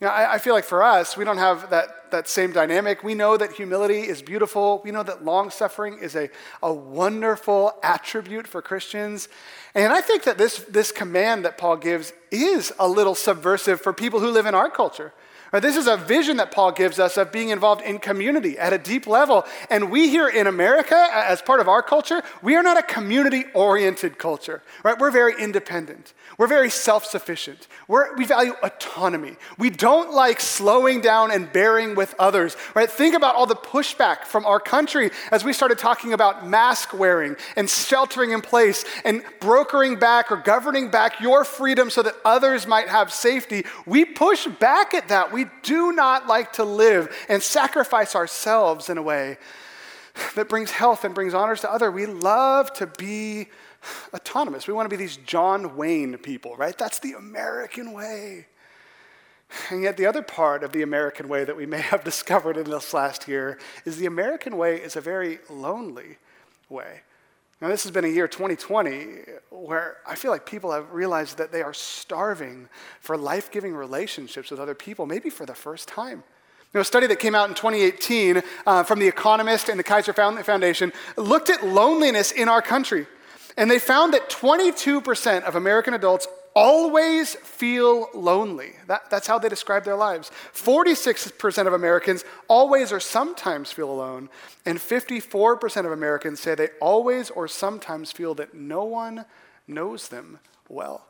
You 0.00 0.06
I, 0.06 0.34
I, 0.34 0.38
feel 0.38 0.54
like 0.54 0.64
for 0.64 0.84
us, 0.84 1.16
we 1.16 1.24
don't 1.24 1.38
have 1.38 1.70
that, 1.70 2.12
that 2.12 2.28
same 2.28 2.52
dynamic. 2.52 3.02
We 3.02 3.14
know 3.14 3.36
that 3.36 3.52
humility 3.52 4.02
is 4.02 4.22
beautiful. 4.22 4.80
We 4.84 4.92
know 4.92 5.02
that 5.02 5.24
long 5.24 5.50
suffering 5.50 5.98
is 6.00 6.14
a, 6.14 6.30
a 6.62 6.72
wonderful 6.72 7.72
attribute 7.82 8.46
for 8.46 8.62
Christians. 8.62 9.28
And 9.74 9.92
I 9.92 10.00
think 10.00 10.22
that 10.22 10.38
this, 10.38 10.58
this 10.68 10.92
command 10.92 11.44
that 11.44 11.58
Paul 11.58 11.78
gives 11.78 12.12
is 12.30 12.72
a 12.78 12.86
little 12.86 13.16
subversive 13.16 13.80
for 13.80 13.92
people 13.92 14.20
who 14.20 14.30
live 14.30 14.46
in 14.46 14.54
our 14.54 14.70
culture. 14.70 15.12
Right, 15.50 15.62
this 15.62 15.76
is 15.76 15.86
a 15.86 15.96
vision 15.96 16.36
that 16.36 16.50
Paul 16.50 16.72
gives 16.72 16.98
us 16.98 17.16
of 17.16 17.32
being 17.32 17.48
involved 17.48 17.80
in 17.80 17.98
community 17.98 18.58
at 18.58 18.74
a 18.74 18.78
deep 18.78 19.06
level. 19.06 19.46
And 19.70 19.90
we 19.90 20.10
here 20.10 20.28
in 20.28 20.46
America, 20.46 21.08
as 21.10 21.40
part 21.40 21.60
of 21.60 21.68
our 21.68 21.82
culture, 21.82 22.22
we 22.42 22.54
are 22.54 22.62
not 22.62 22.76
a 22.76 22.82
community 22.82 23.44
oriented 23.54 24.18
culture. 24.18 24.62
Right? 24.82 24.98
We're 24.98 25.10
very 25.10 25.42
independent. 25.42 26.12
We're 26.36 26.48
very 26.48 26.68
self 26.68 27.06
sufficient. 27.06 27.66
We 27.88 28.26
value 28.26 28.52
autonomy. 28.62 29.36
We 29.56 29.70
don't 29.70 30.12
like 30.12 30.40
slowing 30.40 31.00
down 31.00 31.30
and 31.30 31.50
bearing 31.50 31.94
with 31.94 32.14
others. 32.18 32.54
Right? 32.74 32.90
Think 32.90 33.14
about 33.14 33.34
all 33.34 33.46
the 33.46 33.56
pushback 33.56 34.24
from 34.24 34.44
our 34.44 34.60
country 34.60 35.10
as 35.32 35.44
we 35.44 35.54
started 35.54 35.78
talking 35.78 36.12
about 36.12 36.46
mask 36.46 36.92
wearing 36.92 37.36
and 37.56 37.70
sheltering 37.70 38.32
in 38.32 38.42
place 38.42 38.84
and 39.04 39.22
brokering 39.40 39.96
back 39.96 40.30
or 40.30 40.36
governing 40.36 40.90
back 40.90 41.20
your 41.20 41.42
freedom 41.42 41.88
so 41.88 42.02
that 42.02 42.14
others 42.24 42.66
might 42.66 42.88
have 42.88 43.12
safety. 43.12 43.64
We 43.86 44.04
push 44.04 44.46
back 44.46 44.92
at 44.92 45.08
that. 45.08 45.32
We 45.32 45.37
do 45.62 45.92
not 45.92 46.26
like 46.26 46.54
to 46.54 46.64
live 46.64 47.14
and 47.28 47.42
sacrifice 47.42 48.14
ourselves 48.14 48.88
in 48.88 48.98
a 48.98 49.02
way 49.02 49.38
that 50.34 50.48
brings 50.48 50.70
health 50.70 51.04
and 51.04 51.14
brings 51.14 51.34
honors 51.34 51.60
to 51.60 51.72
others. 51.72 51.92
We 51.92 52.06
love 52.06 52.72
to 52.74 52.86
be 52.86 53.48
autonomous. 54.12 54.66
We 54.66 54.74
want 54.74 54.90
to 54.90 54.96
be 54.96 55.02
these 55.02 55.18
John 55.18 55.76
Wayne 55.76 56.16
people, 56.18 56.56
right? 56.56 56.76
That's 56.76 56.98
the 56.98 57.12
American 57.12 57.92
way. 57.92 58.46
And 59.70 59.82
yet, 59.82 59.96
the 59.96 60.06
other 60.06 60.22
part 60.22 60.62
of 60.62 60.72
the 60.72 60.82
American 60.82 61.26
way 61.28 61.44
that 61.44 61.56
we 61.56 61.66
may 61.66 61.80
have 61.80 62.04
discovered 62.12 62.56
in 62.56 62.70
this 62.70 62.92
last 62.92 63.28
year 63.28 63.58
is 63.84 63.96
the 63.96 64.06
American 64.06 64.56
way 64.56 64.76
is 64.76 64.96
a 64.96 65.00
very 65.00 65.38
lonely 65.48 66.18
way. 66.68 67.02
Now, 67.60 67.68
this 67.68 67.82
has 67.82 67.90
been 67.90 68.04
a 68.04 68.08
year 68.08 68.28
2020 68.28 69.06
where 69.50 69.96
I 70.06 70.14
feel 70.14 70.30
like 70.30 70.46
people 70.46 70.70
have 70.70 70.92
realized 70.92 71.38
that 71.38 71.50
they 71.50 71.62
are 71.62 71.74
starving 71.74 72.68
for 73.00 73.16
life 73.16 73.50
giving 73.50 73.74
relationships 73.74 74.52
with 74.52 74.60
other 74.60 74.74
people, 74.74 75.06
maybe 75.06 75.28
for 75.28 75.44
the 75.44 75.56
first 75.56 75.88
time. 75.88 76.22
You 76.72 76.78
know, 76.78 76.80
a 76.82 76.84
study 76.84 77.08
that 77.08 77.18
came 77.18 77.34
out 77.34 77.48
in 77.48 77.56
2018 77.56 78.42
uh, 78.66 78.84
from 78.84 79.00
The 79.00 79.08
Economist 79.08 79.68
and 79.68 79.78
the 79.78 79.84
Kaiser 79.84 80.12
Foundation 80.12 80.92
looked 81.16 81.50
at 81.50 81.66
loneliness 81.66 82.30
in 82.30 82.48
our 82.48 82.62
country. 82.62 83.06
And 83.56 83.68
they 83.68 83.80
found 83.80 84.14
that 84.14 84.30
22% 84.30 85.42
of 85.42 85.56
American 85.56 85.94
adults 85.94 86.28
always 86.58 87.36
feel 87.36 88.08
lonely. 88.12 88.72
That, 88.88 89.08
that's 89.10 89.26
how 89.26 89.38
they 89.38 89.48
describe 89.48 89.84
their 89.84 89.96
lives. 89.96 90.30
46% 90.54 91.66
of 91.66 91.72
Americans 91.72 92.24
always 92.48 92.90
or 92.90 93.00
sometimes 93.00 93.70
feel 93.70 93.90
alone, 93.90 94.28
and 94.66 94.78
54% 94.78 95.86
of 95.86 95.92
Americans 95.92 96.40
say 96.40 96.54
they 96.54 96.70
always 96.80 97.30
or 97.30 97.46
sometimes 97.46 98.10
feel 98.10 98.34
that 98.34 98.54
no 98.54 98.84
one 98.84 99.24
knows 99.68 100.08
them 100.08 100.40
well. 100.68 101.07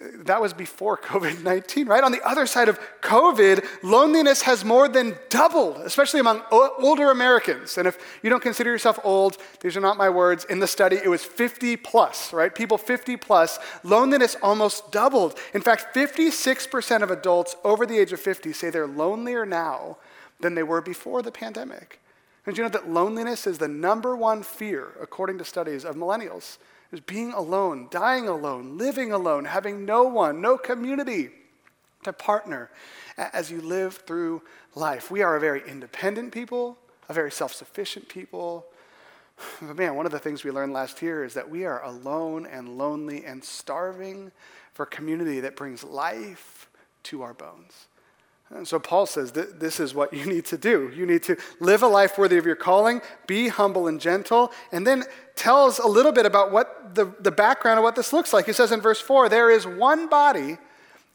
That 0.00 0.40
was 0.40 0.52
before 0.52 0.98
COVID 0.98 1.44
19, 1.44 1.86
right? 1.86 2.02
On 2.02 2.10
the 2.10 2.26
other 2.26 2.46
side 2.46 2.68
of 2.68 2.80
COVID, 3.00 3.64
loneliness 3.84 4.42
has 4.42 4.64
more 4.64 4.88
than 4.88 5.16
doubled, 5.28 5.76
especially 5.78 6.18
among 6.18 6.42
older 6.50 7.12
Americans. 7.12 7.78
And 7.78 7.86
if 7.86 8.18
you 8.20 8.28
don't 8.28 8.42
consider 8.42 8.70
yourself 8.70 8.98
old, 9.04 9.38
these 9.60 9.76
are 9.76 9.80
not 9.80 9.96
my 9.96 10.10
words. 10.10 10.44
In 10.46 10.58
the 10.58 10.66
study, 10.66 10.96
it 10.96 11.08
was 11.08 11.24
50 11.24 11.76
plus, 11.76 12.32
right? 12.32 12.52
People 12.52 12.76
50 12.76 13.16
plus, 13.18 13.60
loneliness 13.84 14.36
almost 14.42 14.90
doubled. 14.90 15.38
In 15.54 15.62
fact, 15.62 15.94
56% 15.94 17.02
of 17.02 17.12
adults 17.12 17.54
over 17.62 17.86
the 17.86 17.98
age 17.98 18.12
of 18.12 18.18
50 18.18 18.52
say 18.52 18.70
they're 18.70 18.88
lonelier 18.88 19.46
now 19.46 19.98
than 20.40 20.56
they 20.56 20.64
were 20.64 20.80
before 20.80 21.22
the 21.22 21.30
pandemic. 21.30 22.00
And 22.46 22.58
you 22.58 22.64
know 22.64 22.68
that 22.70 22.90
loneliness 22.90 23.46
is 23.46 23.58
the 23.58 23.68
number 23.68 24.16
one 24.16 24.42
fear, 24.42 24.88
according 25.00 25.38
to 25.38 25.44
studies, 25.44 25.84
of 25.84 25.94
millennials? 25.94 26.58
Is 26.94 27.00
being 27.00 27.32
alone, 27.32 27.88
dying 27.90 28.28
alone, 28.28 28.78
living 28.78 29.10
alone, 29.10 29.44
having 29.44 29.84
no 29.84 30.04
one, 30.04 30.40
no 30.40 30.56
community 30.56 31.28
to 32.04 32.12
partner 32.12 32.70
as 33.16 33.50
you 33.50 33.60
live 33.60 33.94
through 34.06 34.42
life. 34.76 35.10
We 35.10 35.20
are 35.22 35.34
a 35.34 35.40
very 35.40 35.62
independent 35.68 36.32
people, 36.32 36.78
a 37.08 37.12
very 37.12 37.32
self 37.32 37.52
sufficient 37.52 38.08
people. 38.08 38.66
But 39.60 39.76
man, 39.76 39.96
one 39.96 40.06
of 40.06 40.12
the 40.12 40.20
things 40.20 40.44
we 40.44 40.52
learned 40.52 40.72
last 40.72 41.02
year 41.02 41.24
is 41.24 41.34
that 41.34 41.50
we 41.50 41.64
are 41.64 41.82
alone 41.82 42.46
and 42.46 42.78
lonely 42.78 43.24
and 43.24 43.42
starving 43.42 44.30
for 44.72 44.86
community 44.86 45.40
that 45.40 45.56
brings 45.56 45.82
life 45.82 46.70
to 47.04 47.22
our 47.22 47.34
bones. 47.34 47.88
And 48.54 48.68
so 48.68 48.78
Paul 48.78 49.06
says 49.06 49.32
this 49.32 49.80
is 49.80 49.94
what 49.94 50.12
you 50.12 50.24
need 50.32 50.44
to 50.46 50.56
do. 50.56 50.90
You 50.94 51.06
need 51.06 51.24
to 51.24 51.36
live 51.60 51.82
a 51.82 51.88
life 51.88 52.16
worthy 52.16 52.38
of 52.38 52.46
your 52.46 52.56
calling, 52.56 53.02
be 53.26 53.48
humble 53.48 53.88
and 53.88 54.00
gentle, 54.00 54.52
and 54.70 54.86
then 54.86 55.04
tells 55.34 55.80
a 55.80 55.86
little 55.86 56.12
bit 56.12 56.24
about 56.24 56.52
what 56.52 56.94
the, 56.94 57.12
the 57.20 57.32
background 57.32 57.78
of 57.78 57.82
what 57.82 57.96
this 57.96 58.12
looks 58.12 58.32
like. 58.32 58.46
He 58.46 58.52
says 58.52 58.70
in 58.70 58.80
verse 58.80 59.00
4 59.00 59.28
there 59.28 59.50
is 59.50 59.66
one 59.66 60.08
body 60.08 60.58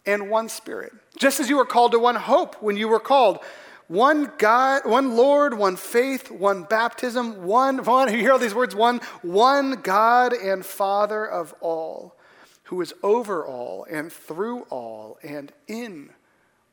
and 0.06 0.30
one 0.30 0.50
spirit. 0.50 0.92
Just 1.18 1.40
as 1.40 1.50
you 1.50 1.58
were 1.58 1.66
called 1.66 1.94
to 1.94 2.00
one 2.00 2.16
hope 2.16 2.62
when 2.62 2.76
you 2.76 2.88
were 2.90 3.00
called, 3.00 3.40
one 3.88 4.32
God, 4.38 4.86
one 4.86 5.16
Lord, 5.16 5.58
one 5.58 5.76
faith, 5.76 6.30
one 6.30 6.64
baptism, 6.64 7.44
one, 7.44 7.78
one, 7.86 8.12
you 8.12 8.20
hear 8.20 8.34
all 8.34 8.40
these 8.40 8.54
words, 8.54 8.76
one, 8.76 9.00
one 9.22 9.82
God 9.82 10.34
and 10.34 10.66
Father 10.66 11.26
of 11.26 11.54
all, 11.62 12.16
who 12.64 12.82
is 12.82 12.94
over 13.02 13.46
all 13.46 13.88
and 13.90 14.12
through 14.12 14.62
all 14.64 15.18
and 15.24 15.52
in 15.68 16.12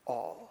all. 0.06 0.45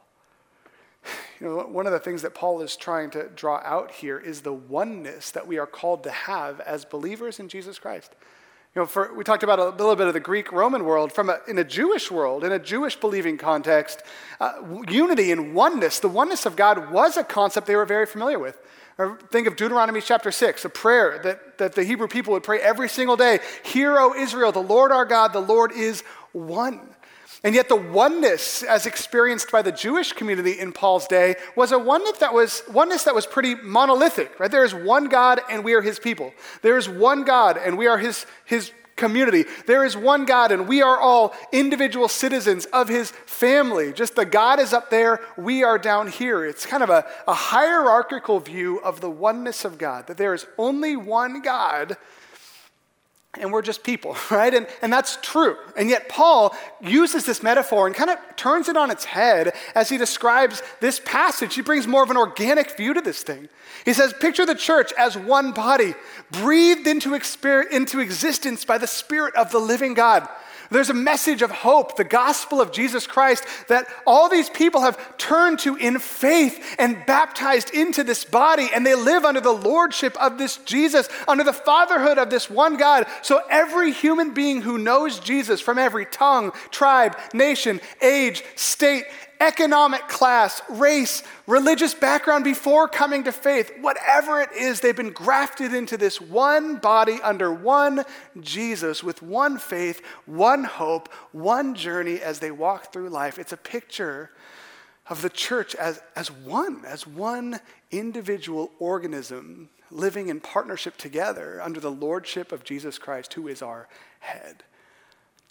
You 1.42 1.48
know, 1.48 1.64
one 1.64 1.86
of 1.86 1.92
the 1.92 2.00
things 2.00 2.22
that 2.22 2.34
Paul 2.34 2.62
is 2.62 2.78
trying 2.78 3.10
to 3.10 3.28
draw 3.36 3.62
out 3.66 3.92
here 3.92 4.18
is 4.18 4.40
the 4.42 4.54
oneness 4.54 5.32
that 5.32 5.46
we 5.46 5.58
are 5.58 5.68
called 5.68 6.04
to 6.04 6.10
have 6.10 6.62
as 6.62 6.86
believers 6.86 7.42
in 7.42 7.50
Jesus 7.50 7.78
Christ. 7.78 8.16
You 8.74 8.82
know, 8.82 8.86
for, 8.86 9.14
we 9.14 9.26
talked 9.26 9.44
about 9.44 9.60
a 9.60 9.70
little 9.70 9.98
bit 9.98 10.08
of 10.08 10.14
the 10.14 10.22
Greek 10.22 10.52
Roman 10.54 10.86
world. 10.86 11.12
From 11.12 11.30
a, 11.30 11.40
in 11.48 11.58
a 11.58 11.64
Jewish 11.64 12.10
world, 12.10 12.46
in 12.46 12.54
a 12.54 12.60
Jewish 12.60 12.96
believing 12.96 13.38
context, 13.38 14.02
uh, 14.40 14.54
unity 14.90 15.32
and 15.32 15.54
oneness, 15.54 16.00
the 16.00 16.08
oneness 16.08 16.46
of 16.46 16.56
God 16.56 16.90
was 16.90 17.18
a 17.18 17.24
concept 17.24 17.68
they 17.68 17.76
were 17.76 17.86
very 17.86 18.06
familiar 18.06 18.40
with. 18.40 18.58
Think 19.30 19.48
of 19.48 19.58
Deuteronomy 19.58 20.00
chapter 20.00 20.32
6, 20.32 20.64
a 20.64 20.70
prayer 20.70 21.20
that, 21.24 21.58
that 21.58 21.76
the 21.76 21.84
Hebrew 21.84 22.08
people 22.08 22.32
would 22.32 22.44
pray 22.44 22.60
every 22.60 22.88
single 22.88 23.18
day 23.18 23.40
Hear, 23.64 23.98
O 24.00 24.14
Israel, 24.14 24.54
the 24.54 24.60
Lord 24.60 24.94
our 24.94 25.06
God, 25.06 25.34
the 25.34 25.42
Lord 25.42 25.74
is 25.74 26.02
one. 26.32 26.96
And 27.46 27.54
yet, 27.54 27.70
the 27.70 27.76
oneness, 27.76 28.64
as 28.64 28.88
experienced 28.88 29.52
by 29.52 29.62
the 29.62 29.72
Jewish 29.72 30.14
community 30.14 30.60
in 30.60 30.72
Paul's 30.72 31.06
day, 31.06 31.36
was 31.56 31.72
a 31.72 31.78
oneness 31.78 32.18
that 32.18 32.34
was, 32.34 32.64
oneness 32.74 33.04
that 33.04 33.14
was 33.14 33.28
pretty 33.28 33.54
monolithic, 33.54 34.40
right? 34.40 34.50
There 34.50 34.66
is 34.66 34.74
one 34.74 35.10
God 35.10 35.42
and 35.48 35.64
we 35.64 35.76
are 35.76 35.82
his 35.84 36.00
people. 36.00 36.34
There 36.64 36.76
is 36.76 36.90
one 36.90 37.24
God 37.24 37.60
and 37.64 37.78
we 37.78 37.86
are 37.86 38.00
his, 38.00 38.26
his 38.46 38.72
community. 38.96 39.46
There 39.68 39.86
is 39.86 39.96
one 39.96 40.26
God 40.26 40.52
and 40.52 40.68
we 40.68 40.82
are 40.82 41.00
all 41.00 41.36
individual 41.52 42.08
citizens 42.08 42.66
of 42.66 42.90
his 42.90 43.12
family. 43.12 43.94
Just 43.94 44.16
the 44.16 44.26
God 44.26 44.60
is 44.60 44.74
up 44.74 44.90
there, 44.90 45.22
we 45.38 45.64
are 45.64 45.78
down 45.78 46.08
here. 46.08 46.46
It's 46.46 46.66
kind 46.66 46.82
of 46.82 46.90
a, 46.90 47.06
a 47.28 47.34
hierarchical 47.36 48.40
view 48.40 48.80
of 48.80 49.02
the 49.02 49.10
oneness 49.12 49.66
of 49.66 49.78
God, 49.78 50.08
that 50.08 50.18
there 50.18 50.34
is 50.34 50.48
only 50.58 50.96
one 50.96 51.42
God 51.42 51.96
and 53.40 53.52
we're 53.52 53.62
just 53.62 53.84
people, 53.84 54.16
right? 54.32 54.54
And, 54.54 54.68
and 54.82 54.92
that's 54.92 55.18
true. 55.22 55.58
And 55.78 55.90
yet, 55.90 56.10
Paul 56.10 56.56
uses 56.82 57.26
this 57.26 57.44
metaphor 57.44 57.88
and 57.88 57.96
kind 57.96 58.10
of 58.10 58.18
turns 58.36 58.70
it 58.70 58.78
on 58.78 58.92
its 58.92 59.06
head 59.06 59.54
as 59.74 59.90
he 59.90 59.98
describes 59.98 60.62
this 60.82 61.00
passage. 61.04 61.56
He 61.56 61.62
brings 61.62 61.88
more 61.88 62.04
of 62.04 62.10
an 62.10 62.18
organic 62.18 62.76
view 62.78 62.94
to 62.94 63.02
this 63.02 63.24
thing. 63.24 63.50
He 63.84 63.94
says, 63.94 64.14
Picture 64.14 64.46
the 64.46 64.56
church 64.56 64.92
as 64.98 65.18
one 65.18 65.52
body, 65.52 65.96
breathed 66.32 66.88
into, 66.88 67.12
exper- 67.12 67.70
into 67.72 68.00
existence 68.00 68.66
by 68.66 68.78
the 68.78 68.88
Spirit 68.88 69.36
of 69.36 69.52
the 69.52 69.60
living 69.60 69.94
God. 69.94 70.28
There's 70.72 70.90
a 70.90 70.94
message 70.94 71.42
of 71.42 71.52
hope, 71.52 71.96
the 71.96 72.04
gospel 72.04 72.62
of 72.62 72.72
Jesus 72.72 73.08
Christ, 73.08 73.44
that 73.68 73.88
all 74.06 74.30
these 74.30 74.50
people 74.50 74.82
have 74.82 75.18
turned 75.18 75.60
to 75.60 75.76
in 75.76 76.00
faith 76.00 76.76
and 76.80 77.06
baptized 77.06 77.74
into 77.74 78.04
this 78.04 78.26
body, 78.26 78.70
and 78.74 78.86
they 78.86 78.96
live 78.96 79.26
under 79.26 79.42
the 79.42 79.52
lordship 79.52 80.16
of 80.22 80.38
this 80.38 80.58
Jesus, 80.58 81.08
under 81.28 81.44
the 81.44 81.54
fatherhood 81.54 82.18
of 82.18 82.30
this 82.30 82.50
one 82.50 82.78
God. 82.78 83.06
So 83.22 83.42
every 83.50 83.92
human 83.92 84.34
being 84.34 84.62
who 84.62 84.78
knows 84.78 85.20
Jesus 85.20 85.62
from 85.62 85.78
every 85.78 86.06
tongue, 86.06 86.52
tribe, 86.72 87.18
nation, 87.34 87.82
age, 88.02 88.44
state, 88.56 89.06
economic 89.46 90.08
class, 90.08 90.62
race, 90.70 91.22
religious 91.46 91.94
background 91.94 92.44
before 92.44 92.88
coming 92.88 93.24
to 93.24 93.32
faith, 93.32 93.72
whatever 93.80 94.42
it 94.42 94.52
is, 94.54 94.80
they've 94.80 94.96
been 94.96 95.12
grafted 95.12 95.74
into 95.74 95.98
this 95.98 96.20
one 96.20 96.78
body 96.78 97.20
under 97.24 97.54
one 97.54 98.04
Jesus 98.42 99.04
with 99.04 99.22
one 99.22 99.58
faith, 99.58 100.02
one 100.26 100.64
hope, 100.64 101.14
one 101.32 101.76
journey 101.76 102.20
as 102.20 102.40
they 102.40 102.52
walk 102.52 102.92
through 102.92 103.10
life. 103.10 103.38
It's 103.38 103.54
a 103.54 103.58
picture 103.58 104.32
of 105.08 105.22
the 105.22 105.30
church 105.30 105.76
as, 105.76 106.02
as 106.16 106.32
one, 106.32 106.84
as 106.86 107.06
one 107.06 107.60
individual 107.92 108.72
organism 108.80 109.70
living 109.92 110.30
in 110.30 110.40
partnership 110.40 110.98
together 110.98 111.62
under 111.62 111.80
the 111.80 111.92
lordship 111.92 112.52
of 112.52 112.64
Jesus 112.64 112.98
Christ, 112.98 113.34
who 113.36 113.48
is 113.48 113.62
our 113.62 113.88
head. 114.20 114.64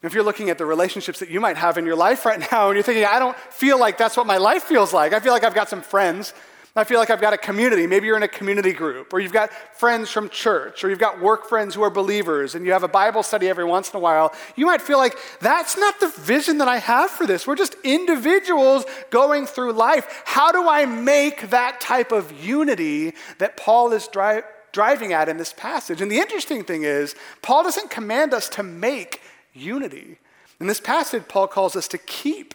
If 0.05 0.15
you're 0.15 0.25
looking 0.25 0.51
at 0.51 0.59
the 0.59 0.67
relationships 0.67 1.21
that 1.21 1.31
you 1.31 1.41
might 1.41 1.57
have 1.57 1.79
in 1.79 1.87
your 1.87 1.97
life 1.97 2.25
right 2.27 2.41
now 2.53 2.69
and 2.69 2.77
you're 2.77 2.83
thinking, 2.83 3.05
I 3.05 3.19
don't 3.19 3.37
feel 3.37 3.79
like 3.79 3.99
that's 3.99 4.17
what 4.17 4.27
my 4.27 4.37
life 4.37 4.65
feels 4.65 4.93
like. 4.93 5.13
I 5.13 5.21
feel 5.21 5.33
like 5.33 5.45
I've 5.45 5.55
got 5.55 5.69
some 5.69 5.83
friends. 5.83 6.35
I 6.77 6.83
feel 6.83 6.99
like 6.99 7.11
I've 7.11 7.21
got 7.21 7.33
a 7.33 7.39
community. 7.39 7.87
Maybe 7.87 8.09
you're 8.09 8.17
in 8.17 8.25
a 8.25 8.29
community 8.29 8.73
group, 8.73 9.13
or 9.13 9.21
you've 9.21 9.33
got 9.33 9.53
friends 9.77 10.11
from 10.11 10.29
church, 10.29 10.83
or 10.83 10.91
you've 10.91 10.99
got 10.99 11.21
work 11.21 11.49
friends 11.49 11.73
who 11.77 11.83
are 11.83 11.91
believers, 11.91 12.57
and 12.57 12.67
you 12.67 12.73
have 12.73 12.83
a 12.83 12.89
Bible 12.89 13.23
study 13.23 13.49
every 13.49 13.65
once 13.65 13.93
in 13.93 13.97
a 13.97 14.01
while. 14.01 14.35
You 14.57 14.67
might 14.67 14.83
feel 14.83 14.99
like 14.99 15.17
that's 15.41 15.79
not 15.79 16.01
the 16.01 16.09
vision 16.09 16.59
that 16.59 16.67
I 16.67 16.79
have 16.79 17.11
for 17.11 17.29
this. 17.29 17.47
We're 17.47 17.55
just 17.55 17.77
individuals 17.85 18.87
going 19.11 19.47
through 19.47 19.75
life. 19.75 20.23
How 20.25 20.51
do 20.51 20.69
I 20.69 20.85
make 20.85 21.51
that 21.51 21.81
type 21.81 22.11
of 22.11 22.33
unity 22.45 23.15
that 23.39 23.57
Paul 23.57 23.93
is 23.93 24.09
dri- 24.09 24.43
driving 24.73 25.13
at 25.13 25.29
in 25.29 25.37
this 25.37 25.53
passage? 25.53 26.01
And 26.01 26.11
the 26.11 26.19
interesting 26.19 26.65
thing 26.65 26.83
is, 26.83 27.15
Paul 27.41 27.63
doesn't 27.63 27.91
command 27.91 28.35
us 28.35 28.49
to 28.49 28.65
make 28.65 29.21
unity. 29.55 30.19
In 30.61 30.67
this 30.67 30.81
passage, 30.81 31.25
Paul 31.29 31.47
calls 31.49 31.77
us 31.77 31.89
to 31.89 31.99
keep 31.99 32.55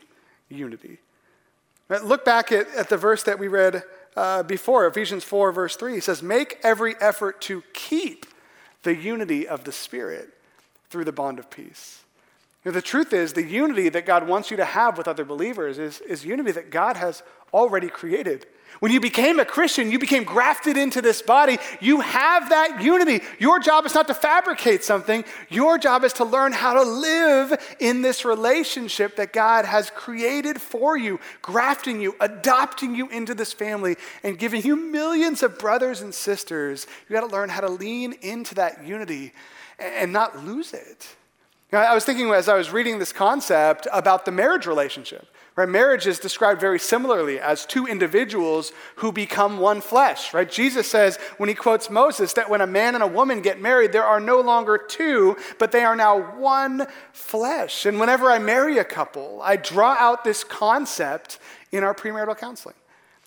unity. 0.50 1.00
Look 1.90 2.24
back 2.24 2.52
at, 2.52 2.68
at 2.76 2.90
the 2.90 2.98
verse 2.98 3.24
that 3.24 3.40
we 3.40 3.48
read 3.48 3.84
uh, 4.16 4.44
before, 4.44 4.86
Ephesians 4.86 5.24
4, 5.24 5.52
verse 5.52 5.76
3. 5.76 5.96
He 5.96 6.00
says, 6.00 6.22
Make 6.22 6.60
every 6.62 6.96
effort 7.02 7.42
to 7.42 7.64
keep 7.74 8.26
the 8.84 8.96
unity 8.96 9.48
of 9.48 9.64
the 9.64 9.72
Spirit 9.72 10.30
through 10.90 11.06
the 11.06 11.12
bond 11.12 11.40
of 11.40 11.50
peace. 11.50 12.04
Know, 12.66 12.72
the 12.72 12.82
truth 12.82 13.14
is, 13.14 13.34
the 13.34 13.44
unity 13.44 13.90
that 13.90 14.06
God 14.06 14.28
wants 14.28 14.52
you 14.52 14.58
to 14.58 14.66
have 14.66 14.98
with 14.98 15.08
other 15.08 15.24
believers 15.24 15.80
is, 15.80 16.02
is 16.02 16.26
unity 16.26 16.52
that 16.52 16.70
God 16.70 16.98
has 16.98 17.24
already 17.54 17.88
created. 17.88 18.46
When 18.80 18.92
you 18.94 19.02
became 19.02 19.40
a 19.40 19.46
Christian, 19.46 19.92
you 19.92 20.00
became 20.00 20.24
grafted 20.24 20.78
into 20.78 21.02
this 21.02 21.22
body. 21.22 21.58
You 21.82 22.00
have 22.00 22.50
that 22.50 22.82
unity. 22.82 23.22
Your 23.38 23.60
job 23.60 23.86
is 23.86 23.94
not 23.94 24.08
to 24.08 24.14
fabricate 24.14 24.84
something, 24.84 25.26
your 25.50 25.78
job 25.78 26.04
is 26.04 26.14
to 26.14 26.26
learn 26.26 26.54
how 26.54 26.74
to 26.76 26.84
live 26.84 27.76
in 27.80 28.02
this 28.02 28.24
relationship 28.24 29.18
that 29.18 29.34
God 29.34 29.66
has 29.66 29.90
created 29.90 30.62
for 30.62 30.98
you, 30.98 31.20
grafting 31.42 32.02
you, 32.02 32.16
adopting 32.20 32.96
you 32.96 33.10
into 33.10 33.34
this 33.34 33.52
family, 33.52 33.98
and 34.24 34.40
giving 34.40 34.64
you 34.64 34.76
millions 34.76 35.44
of 35.44 35.60
brothers 35.60 36.02
and 36.02 36.14
sisters. 36.14 36.88
You 37.08 37.14
got 37.14 37.28
to 37.28 37.34
learn 37.34 37.50
how 37.50 37.62
to 37.62 37.70
lean 37.70 38.14
into 38.22 38.56
that 38.56 38.86
unity 38.86 39.34
and 39.78 40.14
not 40.14 40.46
lose 40.46 40.74
it. 40.74 41.08
I 41.72 41.94
was 41.94 42.04
thinking 42.04 42.32
as 42.32 42.50
I 42.50 42.56
was 42.56 42.72
reading 42.72 42.98
this 42.98 43.12
concept 43.12 43.88
about 43.94 44.26
the 44.26 44.32
marriage 44.32 44.66
relationship. 44.66 45.28
Right? 45.60 45.68
Marriage 45.68 46.08
is 46.08 46.20
described 46.20 46.62
very 46.62 46.80
similarly 46.80 47.38
as 47.38 47.66
two 47.66 47.86
individuals 47.86 48.72
who 48.96 49.12
become 49.12 49.58
one 49.58 49.82
flesh. 49.82 50.34
Right? 50.34 50.50
Jesus 50.50 50.88
says 50.88 51.18
when 51.36 51.50
he 51.50 51.54
quotes 51.54 51.90
Moses 51.90 52.32
that 52.32 52.50
when 52.50 52.62
a 52.62 52.66
man 52.66 52.96
and 52.96 53.04
a 53.04 53.08
woman 53.08 53.42
get 53.42 53.60
married, 53.60 53.92
there 53.92 54.06
are 54.06 54.22
no 54.22 54.40
longer 54.40 54.78
two, 54.78 55.36
but 55.58 55.74
they 55.74 55.84
are 55.84 55.98
now 55.98 56.38
one 56.38 56.88
flesh. 57.12 57.86
And 57.86 58.00
whenever 58.00 58.32
I 58.32 58.40
marry 58.40 58.78
a 58.78 58.86
couple, 58.86 59.42
I 59.44 59.58
draw 59.58 59.98
out 60.00 60.24
this 60.24 60.46
concept 60.46 61.40
in 61.74 61.84
our 61.84 61.94
premarital 61.94 62.38
counseling. 62.38 62.76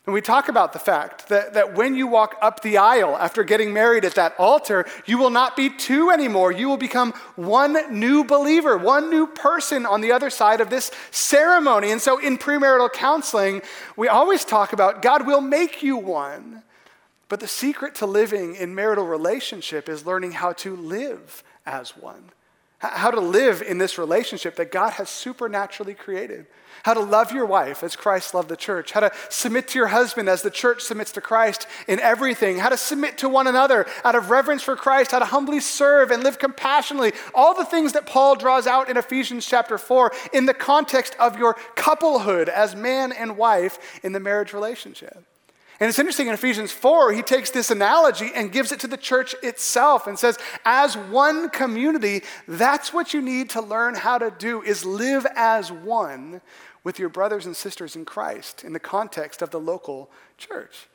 And 0.04 0.12
we 0.12 0.20
talk 0.20 0.48
about 0.48 0.72
the 0.72 0.80
fact 0.80 1.28
that, 1.28 1.54
that 1.54 1.74
when 1.76 1.94
you 1.94 2.08
walk 2.08 2.36
up 2.42 2.60
the 2.60 2.78
aisle 2.78 3.16
after 3.16 3.44
getting 3.44 3.72
married 3.72 4.04
at 4.04 4.16
that 4.16 4.34
altar, 4.36 4.84
you 5.06 5.16
will 5.16 5.30
not 5.30 5.56
be 5.56 5.70
two 5.70 6.10
anymore. 6.10 6.50
You 6.50 6.68
will 6.68 6.76
become 6.76 7.12
one 7.36 8.00
new 8.00 8.24
believer, 8.24 8.76
one 8.76 9.10
new 9.10 9.28
person 9.28 9.86
on 9.86 10.00
the 10.00 10.10
other 10.10 10.28
side 10.28 10.60
of 10.60 10.70
this 10.70 10.90
ceremony. 11.12 11.92
And 11.92 12.00
so 12.00 12.18
in 12.18 12.36
premarital 12.36 12.92
counseling, 12.92 13.62
we 13.96 14.08
always 14.08 14.44
talk 14.44 14.72
about 14.72 15.02
God 15.02 15.24
will 15.24 15.40
make 15.40 15.84
you 15.84 15.96
one. 15.96 16.64
But 17.28 17.38
the 17.38 17.48
secret 17.48 17.94
to 17.96 18.06
living 18.06 18.56
in 18.56 18.74
marital 18.74 19.06
relationship 19.06 19.88
is 19.88 20.04
learning 20.04 20.32
how 20.32 20.52
to 20.54 20.74
live 20.74 21.44
as 21.64 21.96
one, 21.96 22.24
how 22.82 23.10
to 23.10 23.20
live 23.20 23.62
in 23.62 23.78
this 23.78 23.98
relationship 23.98 24.56
that 24.56 24.72
God 24.72 24.90
has 24.94 25.08
supernaturally 25.08 25.94
created 25.94 26.46
how 26.82 26.94
to 26.94 27.00
love 27.00 27.32
your 27.32 27.46
wife 27.46 27.82
as 27.82 27.96
Christ 27.96 28.34
loved 28.34 28.48
the 28.48 28.56
church, 28.56 28.92
how 28.92 29.00
to 29.00 29.12
submit 29.28 29.68
to 29.68 29.78
your 29.78 29.88
husband 29.88 30.28
as 30.28 30.42
the 30.42 30.50
church 30.50 30.82
submits 30.82 31.12
to 31.12 31.20
Christ 31.20 31.66
in 31.86 32.00
everything, 32.00 32.58
how 32.58 32.70
to 32.70 32.76
submit 32.76 33.18
to 33.18 33.28
one 33.28 33.46
another 33.46 33.86
out 34.04 34.14
of 34.14 34.30
reverence 34.30 34.62
for 34.62 34.76
Christ, 34.76 35.12
how 35.12 35.20
to 35.20 35.24
humbly 35.24 35.60
serve 35.60 36.10
and 36.10 36.24
live 36.24 36.38
compassionately. 36.38 37.12
All 37.34 37.54
the 37.54 37.64
things 37.64 37.92
that 37.92 38.06
Paul 38.06 38.36
draws 38.36 38.66
out 38.66 38.90
in 38.90 38.96
Ephesians 38.96 39.46
chapter 39.46 39.78
4 39.78 40.12
in 40.32 40.46
the 40.46 40.54
context 40.54 41.14
of 41.20 41.38
your 41.38 41.54
couplehood 41.76 42.48
as 42.48 42.74
man 42.74 43.12
and 43.12 43.36
wife 43.36 44.00
in 44.02 44.12
the 44.12 44.20
marriage 44.20 44.52
relationship. 44.52 45.24
And 45.82 45.88
it's 45.88 45.98
interesting 45.98 46.28
in 46.28 46.34
Ephesians 46.34 46.70
4, 46.70 47.12
he 47.12 47.22
takes 47.22 47.50
this 47.50 47.68
analogy 47.68 48.30
and 48.36 48.52
gives 48.52 48.70
it 48.70 48.78
to 48.78 48.86
the 48.86 48.96
church 48.96 49.34
itself 49.42 50.06
and 50.06 50.16
says, 50.16 50.38
as 50.64 50.96
one 50.96 51.50
community, 51.50 52.22
that's 52.46 52.92
what 52.92 53.12
you 53.12 53.20
need 53.20 53.50
to 53.50 53.60
learn 53.60 53.96
how 53.96 54.16
to 54.16 54.30
do 54.30 54.62
is 54.62 54.84
live 54.84 55.26
as 55.34 55.72
one 55.72 56.40
with 56.84 57.00
your 57.00 57.08
brothers 57.08 57.46
and 57.46 57.56
sisters 57.56 57.96
in 57.96 58.04
Christ 58.04 58.62
in 58.62 58.72
the 58.72 58.78
context 58.78 59.42
of 59.42 59.50
the 59.50 59.58
local 59.58 60.08
church. 60.38 60.86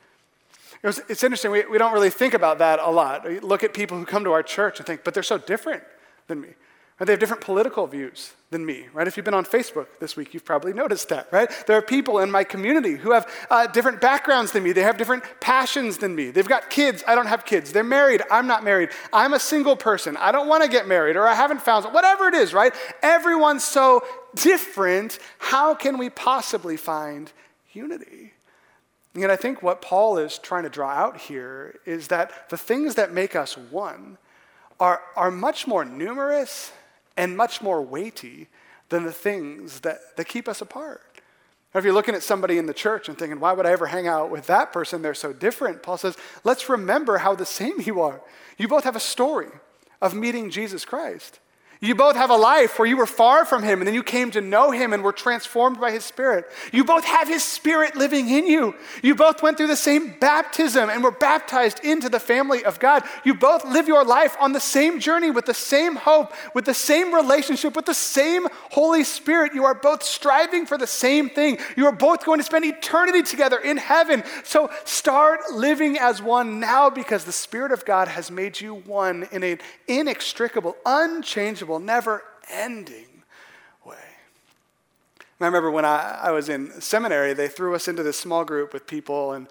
It 0.82 0.88
was, 0.88 1.02
it's 1.10 1.22
interesting, 1.22 1.52
we, 1.52 1.66
we 1.66 1.78
don't 1.78 1.92
really 1.92 2.10
think 2.10 2.34
about 2.34 2.60
that 2.60 2.80
a 2.80 2.90
lot. 2.90 3.28
We 3.28 3.42
look 3.42 3.66
at 3.66 3.74
people 3.74 3.98
who 3.98 4.06
come 4.06 4.24
to 4.24 4.32
our 4.32 4.42
church 4.42 4.80
and 4.80 4.88
think, 4.88 5.04
but 5.04 5.14
they're 5.14 5.22
so 5.22 5.38
different 5.38 5.84
than 6.28 6.40
me. 6.40 6.54
Or 7.00 7.06
they 7.06 7.14
have 7.14 7.20
different 7.20 7.44
political 7.44 7.86
views 7.86 8.34
than 8.50 8.66
me, 8.66 8.88
right? 8.92 9.08
If 9.08 9.18
you've 9.18 9.26
been 9.26 9.36
on 9.36 9.46
Facebook 9.46 9.86
this 10.00 10.16
week, 10.16 10.34
you've 10.34 10.46
probably 10.46 10.74
noticed 10.74 11.10
that, 11.10 11.28
right? 11.32 11.48
There 11.68 11.78
are 11.78 11.82
people 11.82 12.20
in 12.20 12.32
my 12.32 12.44
community 12.44 12.96
who 12.96 13.12
have 13.12 13.32
uh, 13.52 13.68
different 13.68 14.02
backgrounds 14.02 14.52
than 14.52 14.64
me. 14.64 14.72
They 14.72 14.82
have 14.82 14.98
different 14.98 15.24
passions 15.40 15.98
than 15.98 16.16
me. 16.16 16.32
They've 16.32 16.48
got 16.48 16.72
kids. 16.72 17.04
I 17.08 17.14
don't 17.14 17.28
have 17.28 17.46
kids. 17.46 17.72
They're 17.72 17.84
married. 17.84 18.24
I'm 18.32 18.48
not 18.48 18.64
married. 18.64 18.90
I'm 19.14 19.34
a 19.34 19.40
single 19.40 19.76
person. 19.76 20.18
I 20.18 20.32
don't 20.32 20.48
want 20.48 20.64
to 20.64 20.70
get 20.70 20.88
married, 20.88 21.18
or 21.18 21.28
I 21.28 21.36
haven't 21.36 21.62
found 21.62 21.86
whatever 21.86 22.28
it 22.30 22.34
is, 22.34 22.52
right? 22.52 22.74
Everyone's 23.04 23.64
so 23.64 24.04
different. 24.34 25.20
How 25.38 25.76
can 25.76 26.00
we 26.00 26.10
possibly 26.10 26.78
find 26.78 27.32
unity? 27.74 28.34
And 29.14 29.32
I 29.32 29.36
think 29.36 29.62
what 29.62 29.84
Paul 29.84 30.18
is 30.18 30.40
trying 30.40 30.64
to 30.64 30.70
draw 30.70 30.90
out 30.90 31.18
here 31.18 31.80
is 31.86 32.08
that 32.08 32.50
the 32.50 32.58
things 32.58 32.96
that 32.96 33.14
make 33.14 33.36
us 33.36 33.56
one 33.56 34.18
are, 34.80 35.02
are 35.16 35.32
much 35.32 35.68
more 35.68 35.86
numerous 35.86 36.72
and 37.18 37.36
much 37.36 37.62
more 37.62 37.82
weighty 37.82 38.48
than 38.90 39.04
the 39.04 39.12
things 39.12 39.82
that, 39.82 40.16
that 40.16 40.28
keep 40.28 40.48
us 40.48 40.62
apart. 40.62 41.02
Or 41.74 41.80
if 41.80 41.86
you're 41.86 41.94
looking 41.94 42.16
at 42.16 42.24
somebody 42.24 42.58
in 42.58 42.66
the 42.66 42.74
church 42.74 43.10
and 43.10 43.18
thinking, 43.18 43.40
why 43.40 43.52
would 43.52 43.66
I 43.66 43.72
ever 43.72 43.88
hang 43.88 44.08
out 44.08 44.32
with 44.32 44.48
that 44.48 44.72
person? 44.72 45.02
They're 45.02 45.14
so 45.14 45.34
different. 45.34 45.84
Paul 45.84 45.98
says, 45.98 46.16
let's 46.44 46.70
remember 46.70 47.18
how 47.18 47.36
the 47.36 47.46
same 47.46 47.82
you 47.82 48.02
are. 48.02 48.22
You 48.58 48.68
both 48.68 48.86
have 48.86 48.96
a 48.96 49.02
story 49.02 49.50
of 50.02 50.14
meeting 50.14 50.50
Jesus 50.50 50.86
Christ. 50.86 51.40
You 51.80 51.94
both 51.94 52.16
have 52.16 52.32
a 52.32 52.36
life 52.36 52.80
where 52.80 52.88
you 52.88 52.98
were 52.98 53.06
far 53.06 53.46
from 53.46 53.62
him 53.62 53.80
and 53.80 53.88
then 53.88 53.94
you 53.94 54.02
came 54.02 54.32
to 54.32 54.42
know 54.42 54.72
him 54.72 54.94
and 54.94 55.04
were 55.04 55.12
transformed 55.12 55.80
by 55.80 55.92
his 55.92 56.04
spirit. 56.04 56.46
You 56.72 56.84
both 56.84 57.06
have 57.06 57.28
his 57.28 57.44
spirit 57.44 57.96
living 57.96 58.30
in 58.30 58.48
you. 58.48 58.74
You 59.04 59.14
both 59.14 59.44
went 59.44 59.58
through 59.58 59.68
the 59.68 59.76
same 59.76 60.16
baptism 60.20 60.90
and 60.90 61.04
were 61.04 61.12
baptized 61.12 61.84
into 61.84 62.10
the 62.10 62.20
family 62.20 62.66
of 62.66 62.80
God. 62.80 63.04
You 63.24 63.36
both 63.36 63.64
live 63.64 63.88
your 63.88 64.04
life 64.04 64.36
on 64.40 64.54
the 64.54 64.60
same 64.60 65.00
journey 65.00 65.30
with 65.30 65.46
the 65.46 65.54
same 65.54 65.96
hope, 65.96 66.34
with 66.56 66.66
the 66.66 66.74
same 66.74 67.14
relationship, 67.14 67.76
with 67.76 67.86
the 67.86 67.94
same 67.94 68.48
Holy 68.72 69.04
Spirit. 69.04 69.54
You 69.54 69.66
are 69.66 69.76
both 69.76 70.02
striving 70.02 70.66
for 70.66 70.80
the 70.80 70.88
same 70.88 71.30
thing. 71.30 71.60
You 71.76 71.86
are 71.86 71.92
both 71.92 72.26
going 72.26 72.40
to 72.40 72.44
spend 72.44 72.66
eternity 72.66 73.22
together 73.22 73.60
in 73.60 73.78
heaven. 73.78 74.24
So 74.44 74.72
start 74.84 75.52
living 75.52 76.00
as 76.00 76.24
one 76.24 76.60
now 76.60 76.90
because 76.90 77.24
the 77.24 77.32
Spirit 77.32 77.72
of 77.72 77.86
God 77.86 78.08
has 78.08 78.32
made 78.32 78.60
you 78.60 78.76
one 78.76 79.28
in 79.32 79.44
an 79.44 79.60
inextricable, 79.88 80.76
unchangeable 80.84 81.67
never 81.80 82.24
ending 82.50 83.24
way. 83.86 83.96
I 85.40 85.46
remember 85.46 85.70
when 85.70 85.86
I, 85.86 86.20
I 86.24 86.32
was 86.32 86.50
in 86.50 86.82
seminary, 86.82 87.34
they 87.34 87.48
threw 87.48 87.76
us 87.76 87.88
into 87.88 88.02
this 88.02 88.18
small 88.18 88.44
group 88.44 88.74
with 88.74 88.88
people, 88.88 89.34
and 89.34 89.48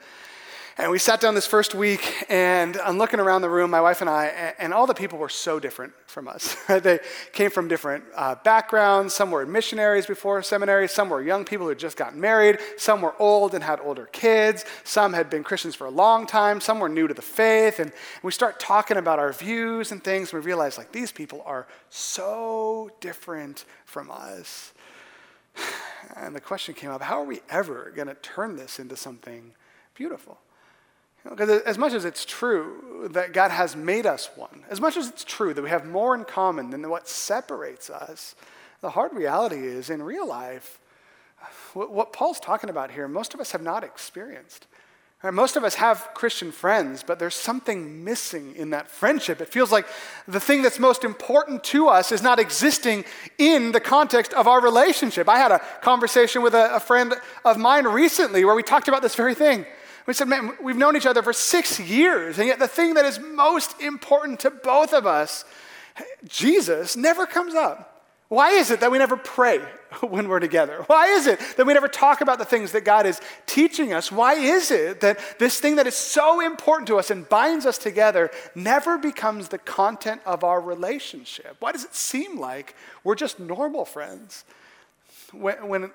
and 0.79 0.91
we 0.91 0.99
sat 0.99 1.23
down 1.23 1.35
this 1.35 1.47
first 1.47 1.75
week, 1.75 2.27
and 2.29 2.77
I'm 2.77 2.99
looking 2.99 3.19
around 3.19 3.41
the 3.41 3.49
room, 3.49 3.71
my 3.71 3.81
wife 3.81 4.03
and 4.03 4.11
I, 4.11 4.55
and 4.59 4.75
all 4.75 4.87
the 4.87 4.93
people 4.93 5.19
were 5.19 5.31
so 5.31 5.59
different 5.59 5.95
from 6.07 6.29
us. 6.29 6.55
they 6.69 6.99
came 7.33 7.51
from 7.51 7.67
different 7.67 8.05
uh, 8.15 8.35
backgrounds. 8.45 9.15
Some 9.15 9.31
were 9.31 9.47
missionaries 9.47 10.05
before 10.05 10.43
seminary. 10.43 10.87
Some 10.87 11.09
were 11.09 11.23
young 11.23 11.47
people 11.47 11.65
who 11.65 11.71
had 11.71 11.79
just 11.79 11.97
gotten 11.97 12.21
married. 12.21 12.59
Some 12.77 13.01
were 13.01 13.15
old 13.19 13.55
and 13.55 13.65
had 13.65 13.81
older 13.81 14.05
kids. 14.13 14.67
Some 14.85 15.15
had 15.15 15.31
been 15.31 15.43
Christians 15.43 15.75
for 15.75 15.87
a 15.87 15.91
long 15.91 16.27
time. 16.27 16.61
Some 16.61 16.79
were 16.79 16.91
new 16.91 17.09
to 17.09 17.15
the 17.15 17.23
faith. 17.23 17.79
And 17.79 17.91
we 18.23 18.31
start 18.31 18.61
talking 18.61 18.99
about 18.99 19.19
our 19.19 19.33
views 19.33 19.93
and 19.93 20.05
things, 20.05 20.31
and 20.31 20.43
we 20.43 20.47
realize, 20.47 20.77
like, 20.77 20.93
these 20.93 21.11
people 21.11 21.43
are 21.47 21.67
so 21.89 22.91
different 23.01 23.65
from 23.87 24.11
us. 24.11 24.75
And 26.15 26.37
the 26.37 26.41
question 26.41 26.73
came 26.73 26.91
up 26.91 27.03
how 27.03 27.21
are 27.21 27.25
we 27.25 27.41
ever 27.51 27.93
going 27.97 28.07
to 28.07 28.15
turn 28.15 28.55
this 28.55 28.79
into 28.79 28.95
something 28.95 29.55
beautiful? 29.95 30.39
Because 31.29 31.63
as 31.63 31.79
much 31.79 31.93
as 31.93 32.05
it's 32.05 32.25
true 32.25 33.09
that 33.13 33.33
God 33.33 33.51
has 33.51 33.75
made 33.75 34.07
us 34.07 34.31
one, 34.37 34.65
as 34.71 34.81
much 34.81 34.97
as 34.97 35.09
it's 35.09 35.25
true 35.25 35.53
that 35.55 35.63
we 35.63 35.71
have 35.71 35.85
more 35.85 36.15
in 36.15 36.25
common 36.25 36.71
than 36.71 36.89
what 36.89 37.09
separates 37.09 37.91
us, 37.91 38.35
the 38.81 38.91
hard 38.91 39.13
reality 39.15 39.67
is 39.67 39.91
in 39.91 40.03
real 40.03 40.27
life, 40.27 40.79
what 41.75 42.13
Paul's 42.13 42.41
talking 42.41 42.71
about 42.71 42.91
here, 42.91 43.09
most 43.09 43.35
of 43.35 43.41
us 43.41 43.53
have 43.53 43.63
not 43.63 43.85
experienced. 43.85 44.67
Most 45.33 45.57
of 45.57 45.65
us 45.65 45.77
have 45.77 46.11
Christian 46.15 46.53
friends, 46.53 47.03
but 47.03 47.19
there's 47.19 47.35
something 47.35 48.05
missing 48.05 48.55
in 48.55 48.71
that 48.71 48.89
friendship. 48.89 49.41
It 49.41 49.49
feels 49.49 49.73
like 49.73 49.87
the 50.29 50.39
thing 50.39 50.63
that's 50.63 50.79
most 50.79 51.05
important 51.05 51.65
to 51.65 51.89
us 51.89 52.13
is 52.13 52.23
not 52.23 52.39
existing 52.39 53.05
in 53.39 53.73
the 53.73 53.81
context 53.81 54.35
of 54.35 54.47
our 54.47 54.61
relationship. 54.61 55.29
I 55.29 55.39
had 55.39 55.53
a 55.53 55.61
conversation 55.81 56.43
with 56.43 56.55
a, 56.55 56.79
friend 56.81 57.15
of 57.45 57.57
mine 57.57 57.87
recently 57.87 58.45
where 58.45 58.55
we 58.55 58.63
talked 58.63 58.89
about 58.89 59.03
this 59.03 59.15
very 59.15 59.35
thing. 59.35 59.65
We 60.07 60.15
said, 60.15 60.29
man, 60.29 60.53
we've 60.63 60.77
known 60.77 60.97
each 60.97 61.07
other 61.07 61.23
for 61.23 61.33
six 61.33 61.81
years, 61.81 62.39
and 62.39 62.47
yet 62.47 62.59
the 62.59 62.69
thing 62.69 62.95
that 62.95 63.05
is 63.05 63.19
most 63.19 63.81
important 63.81 64.41
to 64.41 64.51
both 64.51 64.93
of 64.93 65.07
us, 65.07 65.45
Jesus, 66.29 66.97
never 66.97 67.27
comes 67.27 67.55
up. 67.55 67.97
Why 68.29 68.51
is 68.51 68.73
it 68.73 68.81
that 68.81 68.91
we 68.91 68.99
never 68.99 69.17
pray 69.17 69.59
when 70.01 70.29
we're 70.29 70.41
together? 70.41 70.85
Why 70.89 71.07
is 71.09 71.27
it 71.27 71.39
that 71.57 71.67
we 71.67 71.75
never 71.75 71.89
talk 71.89 72.21
about 72.21 72.39
the 72.39 72.45
things 72.45 72.73
that 72.73 72.85
God 72.85 73.07
is 73.07 73.21
teaching 73.47 73.93
us? 73.93 74.11
Why 74.11 74.35
is 74.35 74.71
it 74.71 75.01
that 75.01 75.19
this 75.39 75.61
thing 75.61 75.77
that 75.77 75.87
is 75.87 75.95
so 75.95 76.41
important 76.41 76.89
to 76.89 76.99
us 76.99 77.11
and 77.11 77.29
binds 77.29 77.67
us 77.67 77.79
together 77.79 78.31
never 78.55 78.99
becomes 78.99 79.49
the 79.49 79.59
content 79.59 80.21
of 80.27 80.43
our 80.43 80.61
relationship? 80.61 81.57
Why 81.61 81.71
does 81.71 81.85
it 81.85 81.95
seem 81.95 82.39
like 82.39 82.75
we're 83.05 83.15
just 83.15 83.39
normal 83.39 83.85
friends? 83.85 84.45
When, 85.33 85.69
when 85.69 85.91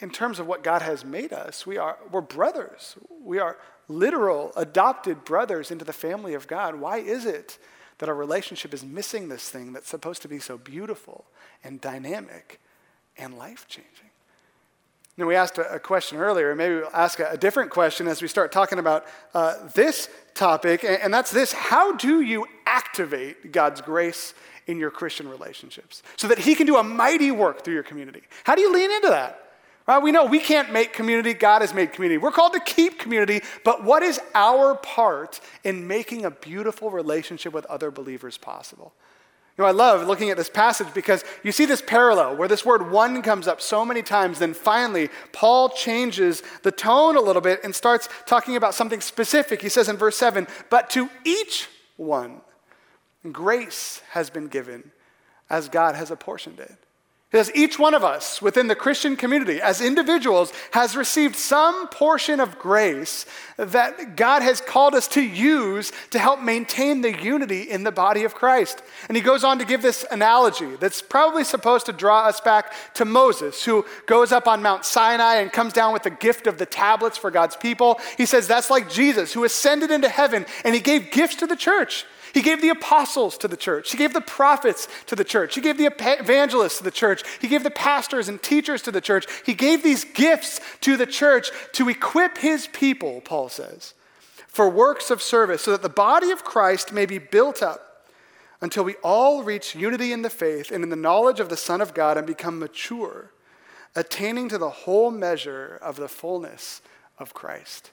in 0.00 0.10
terms 0.10 0.38
of 0.38 0.46
what 0.46 0.62
God 0.62 0.82
has 0.82 1.04
made 1.04 1.32
us, 1.32 1.66
we 1.66 1.78
are, 1.78 1.98
we're 2.10 2.20
brothers. 2.20 2.96
We 3.22 3.38
are 3.38 3.56
literal 3.88 4.52
adopted 4.56 5.24
brothers 5.24 5.70
into 5.70 5.84
the 5.84 5.92
family 5.92 6.34
of 6.34 6.46
God. 6.46 6.76
Why 6.76 6.98
is 6.98 7.24
it 7.24 7.58
that 7.98 8.08
our 8.08 8.14
relationship 8.14 8.74
is 8.74 8.84
missing 8.84 9.28
this 9.28 9.48
thing 9.48 9.72
that's 9.72 9.88
supposed 9.88 10.22
to 10.22 10.28
be 10.28 10.38
so 10.38 10.58
beautiful 10.58 11.24
and 11.64 11.80
dynamic 11.80 12.60
and 13.16 13.38
life 13.38 13.66
changing? 13.68 14.10
Now, 15.18 15.24
we 15.24 15.34
asked 15.34 15.56
a, 15.56 15.78
question 15.78 16.18
earlier, 16.18 16.50
and 16.50 16.58
maybe 16.58 16.74
we'll 16.74 16.90
ask 16.92 17.20
a, 17.20 17.38
different 17.38 17.70
question 17.70 18.06
as 18.06 18.20
we 18.20 18.28
start 18.28 18.52
talking 18.52 18.78
about 18.78 19.06
uh, 19.32 19.54
this 19.74 20.10
topic, 20.34 20.84
and 20.84 21.12
that's 21.12 21.30
this 21.30 21.52
How 21.52 21.92
do 21.96 22.20
you 22.20 22.46
activate 22.66 23.50
God's 23.50 23.80
grace 23.80 24.34
in 24.66 24.78
your 24.78 24.90
Christian 24.90 25.26
relationships 25.26 26.02
so 26.16 26.28
that 26.28 26.38
He 26.38 26.54
can 26.54 26.66
do 26.66 26.76
a 26.76 26.82
mighty 26.82 27.30
work 27.30 27.64
through 27.64 27.72
your 27.72 27.82
community? 27.82 28.24
How 28.44 28.54
do 28.54 28.60
you 28.60 28.70
lean 28.70 28.90
into 28.90 29.08
that? 29.08 29.45
Right? 29.86 30.02
We 30.02 30.10
know 30.10 30.24
we 30.24 30.40
can't 30.40 30.72
make 30.72 30.92
community, 30.92 31.32
God 31.32 31.62
has 31.62 31.72
made 31.72 31.92
community. 31.92 32.18
We're 32.18 32.32
called 32.32 32.54
to 32.54 32.60
keep 32.60 32.98
community, 32.98 33.42
but 33.64 33.84
what 33.84 34.02
is 34.02 34.20
our 34.34 34.74
part 34.74 35.40
in 35.62 35.86
making 35.86 36.24
a 36.24 36.30
beautiful 36.30 36.90
relationship 36.90 37.52
with 37.52 37.64
other 37.66 37.92
believers 37.92 38.36
possible? 38.36 38.92
You 39.56 39.62
know, 39.62 39.68
I 39.68 39.72
love 39.72 40.06
looking 40.06 40.28
at 40.28 40.36
this 40.36 40.50
passage 40.50 40.88
because 40.92 41.24
you 41.42 41.50
see 41.50 41.64
this 41.64 41.80
parallel 41.80 42.36
where 42.36 42.48
this 42.48 42.64
word 42.64 42.90
one 42.90 43.22
comes 43.22 43.48
up 43.48 43.62
so 43.62 43.86
many 43.86 44.02
times. 44.02 44.38
Then 44.38 44.52
finally, 44.52 45.08
Paul 45.32 45.70
changes 45.70 46.42
the 46.62 46.72
tone 46.72 47.16
a 47.16 47.20
little 47.22 47.40
bit 47.40 47.60
and 47.64 47.74
starts 47.74 48.08
talking 48.26 48.56
about 48.56 48.74
something 48.74 49.00
specific. 49.00 49.62
He 49.62 49.70
says 49.70 49.88
in 49.88 49.96
verse 49.96 50.16
7 50.16 50.46
But 50.68 50.90
to 50.90 51.08
each 51.24 51.68
one, 51.96 52.42
grace 53.32 54.02
has 54.10 54.28
been 54.28 54.48
given 54.48 54.90
as 55.48 55.70
God 55.70 55.94
has 55.94 56.10
apportioned 56.10 56.60
it. 56.60 56.76
Because 57.36 57.54
each 57.54 57.78
one 57.78 57.92
of 57.92 58.02
us 58.02 58.40
within 58.40 58.66
the 58.66 58.74
Christian 58.74 59.14
community, 59.14 59.60
as 59.60 59.82
individuals, 59.82 60.54
has 60.70 60.96
received 60.96 61.36
some 61.36 61.86
portion 61.88 62.40
of 62.40 62.58
grace 62.58 63.26
that 63.58 64.16
God 64.16 64.40
has 64.40 64.62
called 64.62 64.94
us 64.94 65.06
to 65.08 65.20
use 65.20 65.92
to 66.12 66.18
help 66.18 66.40
maintain 66.40 67.02
the 67.02 67.12
unity 67.12 67.60
in 67.60 67.84
the 67.84 67.92
body 67.92 68.24
of 68.24 68.34
Christ. 68.34 68.82
And 69.08 69.16
he 69.18 69.22
goes 69.22 69.44
on 69.44 69.58
to 69.58 69.66
give 69.66 69.82
this 69.82 70.06
analogy 70.10 70.76
that's 70.76 71.02
probably 71.02 71.44
supposed 71.44 71.84
to 71.84 71.92
draw 71.92 72.24
us 72.24 72.40
back 72.40 72.72
to 72.94 73.04
Moses, 73.04 73.62
who 73.62 73.84
goes 74.06 74.32
up 74.32 74.48
on 74.48 74.62
Mount 74.62 74.86
Sinai 74.86 75.34
and 75.34 75.52
comes 75.52 75.74
down 75.74 75.92
with 75.92 76.04
the 76.04 76.10
gift 76.10 76.46
of 76.46 76.56
the 76.56 76.64
tablets 76.64 77.18
for 77.18 77.30
God's 77.30 77.54
people. 77.54 78.00
He 78.16 78.24
says 78.24 78.48
that's 78.48 78.70
like 78.70 78.88
Jesus, 78.88 79.34
who 79.34 79.44
ascended 79.44 79.90
into 79.90 80.08
heaven 80.08 80.46
and 80.64 80.74
he 80.74 80.80
gave 80.80 81.10
gifts 81.10 81.34
to 81.36 81.46
the 81.46 81.54
church. 81.54 82.06
He 82.34 82.42
gave 82.42 82.60
the 82.60 82.68
apostles 82.68 83.38
to 83.38 83.48
the 83.48 83.56
church. 83.56 83.92
He 83.92 83.98
gave 83.98 84.12
the 84.12 84.20
prophets 84.20 84.88
to 85.06 85.16
the 85.16 85.24
church. 85.24 85.54
He 85.54 85.60
gave 85.60 85.78
the 85.78 85.86
evangelists 85.86 86.78
to 86.78 86.84
the 86.84 86.90
church. 86.90 87.22
He 87.40 87.48
gave 87.48 87.62
the 87.62 87.70
pastors 87.70 88.28
and 88.28 88.42
teachers 88.42 88.82
to 88.82 88.92
the 88.92 89.00
church. 89.00 89.26
He 89.44 89.54
gave 89.54 89.82
these 89.82 90.04
gifts 90.04 90.60
to 90.82 90.96
the 90.96 91.06
church 91.06 91.50
to 91.72 91.88
equip 91.88 92.38
his 92.38 92.66
people, 92.68 93.20
Paul 93.22 93.48
says, 93.48 93.94
for 94.48 94.68
works 94.68 95.10
of 95.10 95.22
service 95.22 95.62
so 95.62 95.70
that 95.72 95.82
the 95.82 95.88
body 95.88 96.30
of 96.30 96.44
Christ 96.44 96.92
may 96.92 97.06
be 97.06 97.18
built 97.18 97.62
up 97.62 98.06
until 98.60 98.84
we 98.84 98.94
all 98.96 99.42
reach 99.42 99.74
unity 99.74 100.12
in 100.12 100.22
the 100.22 100.30
faith 100.30 100.70
and 100.70 100.82
in 100.82 100.90
the 100.90 100.96
knowledge 100.96 101.40
of 101.40 101.48
the 101.48 101.56
Son 101.56 101.80
of 101.80 101.94
God 101.94 102.16
and 102.16 102.26
become 102.26 102.58
mature, 102.58 103.30
attaining 103.94 104.48
to 104.48 104.58
the 104.58 104.70
whole 104.70 105.10
measure 105.10 105.78
of 105.82 105.96
the 105.96 106.08
fullness 106.08 106.80
of 107.18 107.34
Christ. 107.34 107.90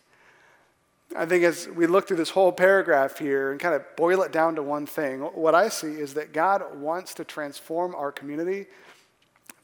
I 1.15 1.25
think 1.25 1.43
as 1.43 1.67
we 1.67 1.85
look 1.85 2.07
through 2.07 2.17
this 2.17 2.29
whole 2.29 2.51
paragraph 2.51 3.19
here 3.19 3.51
and 3.51 3.59
kind 3.59 3.75
of 3.75 3.83
boil 3.95 4.21
it 4.23 4.31
down 4.31 4.55
to 4.55 4.63
one 4.63 4.85
thing, 4.85 5.21
what 5.21 5.53
I 5.53 5.69
see 5.69 5.93
is 5.93 6.15
that 6.15 6.33
God 6.33 6.79
wants 6.79 7.13
to 7.15 7.23
transform 7.23 7.93
our 7.95 8.11
community 8.11 8.67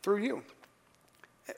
through 0.03 0.19
you. 0.19 0.43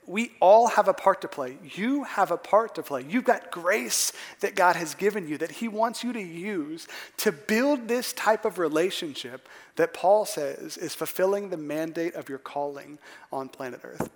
We 0.06 0.32
all 0.40 0.68
have 0.68 0.88
a 0.88 0.94
part 0.94 1.20
to 1.20 1.28
play. 1.28 1.58
You 1.74 2.04
have 2.04 2.30
a 2.30 2.38
part 2.38 2.76
to 2.76 2.82
play. 2.82 3.04
You've 3.06 3.24
got 3.24 3.50
grace 3.50 4.12
that 4.40 4.54
God 4.54 4.76
has 4.76 4.94
given 4.94 5.28
you 5.28 5.36
that 5.38 5.50
He 5.50 5.68
wants 5.68 6.02
you 6.02 6.14
to 6.14 6.22
use 6.22 6.88
to 7.18 7.30
build 7.30 7.88
this 7.88 8.14
type 8.14 8.46
of 8.46 8.58
relationship 8.58 9.48
that 9.76 9.92
Paul 9.92 10.24
says 10.24 10.78
is 10.78 10.94
fulfilling 10.94 11.50
the 11.50 11.58
mandate 11.58 12.14
of 12.14 12.30
your 12.30 12.38
calling 12.38 12.98
on 13.30 13.50
planet 13.50 13.80
Earth. 13.84 14.08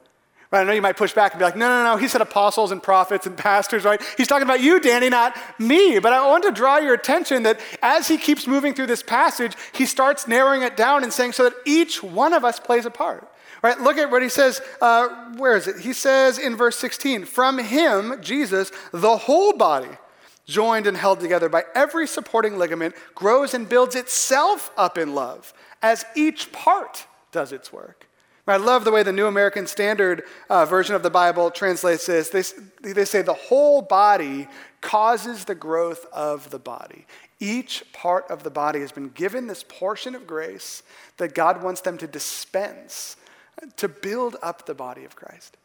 Right, 0.52 0.60
I 0.60 0.64
know 0.64 0.72
you 0.72 0.82
might 0.82 0.96
push 0.96 1.12
back 1.12 1.32
and 1.32 1.40
be 1.40 1.44
like, 1.44 1.56
no, 1.56 1.68
no, 1.68 1.82
no, 1.82 1.96
he 1.96 2.06
said 2.06 2.20
apostles 2.20 2.70
and 2.70 2.80
prophets 2.80 3.26
and 3.26 3.36
pastors, 3.36 3.84
right? 3.84 4.00
He's 4.16 4.28
talking 4.28 4.44
about 4.44 4.60
you, 4.60 4.78
Danny, 4.78 5.08
not 5.08 5.36
me. 5.58 5.98
But 5.98 6.12
I 6.12 6.24
want 6.26 6.44
to 6.44 6.52
draw 6.52 6.78
your 6.78 6.94
attention 6.94 7.42
that 7.42 7.58
as 7.82 8.06
he 8.06 8.16
keeps 8.16 8.46
moving 8.46 8.72
through 8.72 8.86
this 8.86 9.02
passage, 9.02 9.54
he 9.72 9.86
starts 9.86 10.28
narrowing 10.28 10.62
it 10.62 10.76
down 10.76 11.02
and 11.02 11.12
saying 11.12 11.32
so 11.32 11.44
that 11.44 11.54
each 11.64 12.00
one 12.00 12.32
of 12.32 12.44
us 12.44 12.60
plays 12.60 12.86
a 12.86 12.90
part. 12.90 13.28
Right, 13.62 13.80
look 13.80 13.96
at 13.96 14.10
what 14.10 14.22
he 14.22 14.28
says. 14.28 14.60
Uh, 14.80 15.08
where 15.36 15.56
is 15.56 15.66
it? 15.66 15.80
He 15.80 15.92
says 15.92 16.38
in 16.38 16.56
verse 16.56 16.76
16, 16.76 17.24
From 17.24 17.58
him, 17.58 18.20
Jesus, 18.20 18.70
the 18.92 19.16
whole 19.16 19.52
body, 19.54 19.88
joined 20.44 20.86
and 20.86 20.96
held 20.96 21.18
together 21.20 21.48
by 21.48 21.64
every 21.74 22.06
supporting 22.06 22.56
ligament, 22.56 22.94
grows 23.14 23.54
and 23.54 23.68
builds 23.68 23.96
itself 23.96 24.70
up 24.76 24.96
in 24.96 25.14
love 25.14 25.52
as 25.82 26.04
each 26.14 26.52
part 26.52 27.06
does 27.32 27.52
its 27.52 27.72
work. 27.72 28.05
I 28.48 28.58
love 28.58 28.84
the 28.84 28.92
way 28.92 29.02
the 29.02 29.12
New 29.12 29.26
American 29.26 29.66
Standard 29.66 30.22
uh, 30.48 30.64
version 30.66 30.94
of 30.94 31.02
the 31.02 31.10
Bible 31.10 31.50
translates 31.50 32.06
this. 32.06 32.28
They, 32.28 32.92
they 32.92 33.04
say 33.04 33.22
the 33.22 33.34
whole 33.34 33.82
body 33.82 34.46
causes 34.80 35.44
the 35.44 35.54
growth 35.56 36.06
of 36.12 36.50
the 36.50 36.58
body. 36.60 37.06
Each 37.40 37.82
part 37.92 38.30
of 38.30 38.44
the 38.44 38.50
body 38.50 38.80
has 38.80 38.92
been 38.92 39.08
given 39.08 39.48
this 39.48 39.64
portion 39.68 40.14
of 40.14 40.26
grace 40.26 40.84
that 41.16 41.34
God 41.34 41.62
wants 41.62 41.80
them 41.80 41.98
to 41.98 42.06
dispense 42.06 43.16
to 43.76 43.88
build 43.88 44.36
up 44.42 44.66
the 44.66 44.74
body 44.74 45.04
of 45.04 45.16
Christ. 45.16 45.56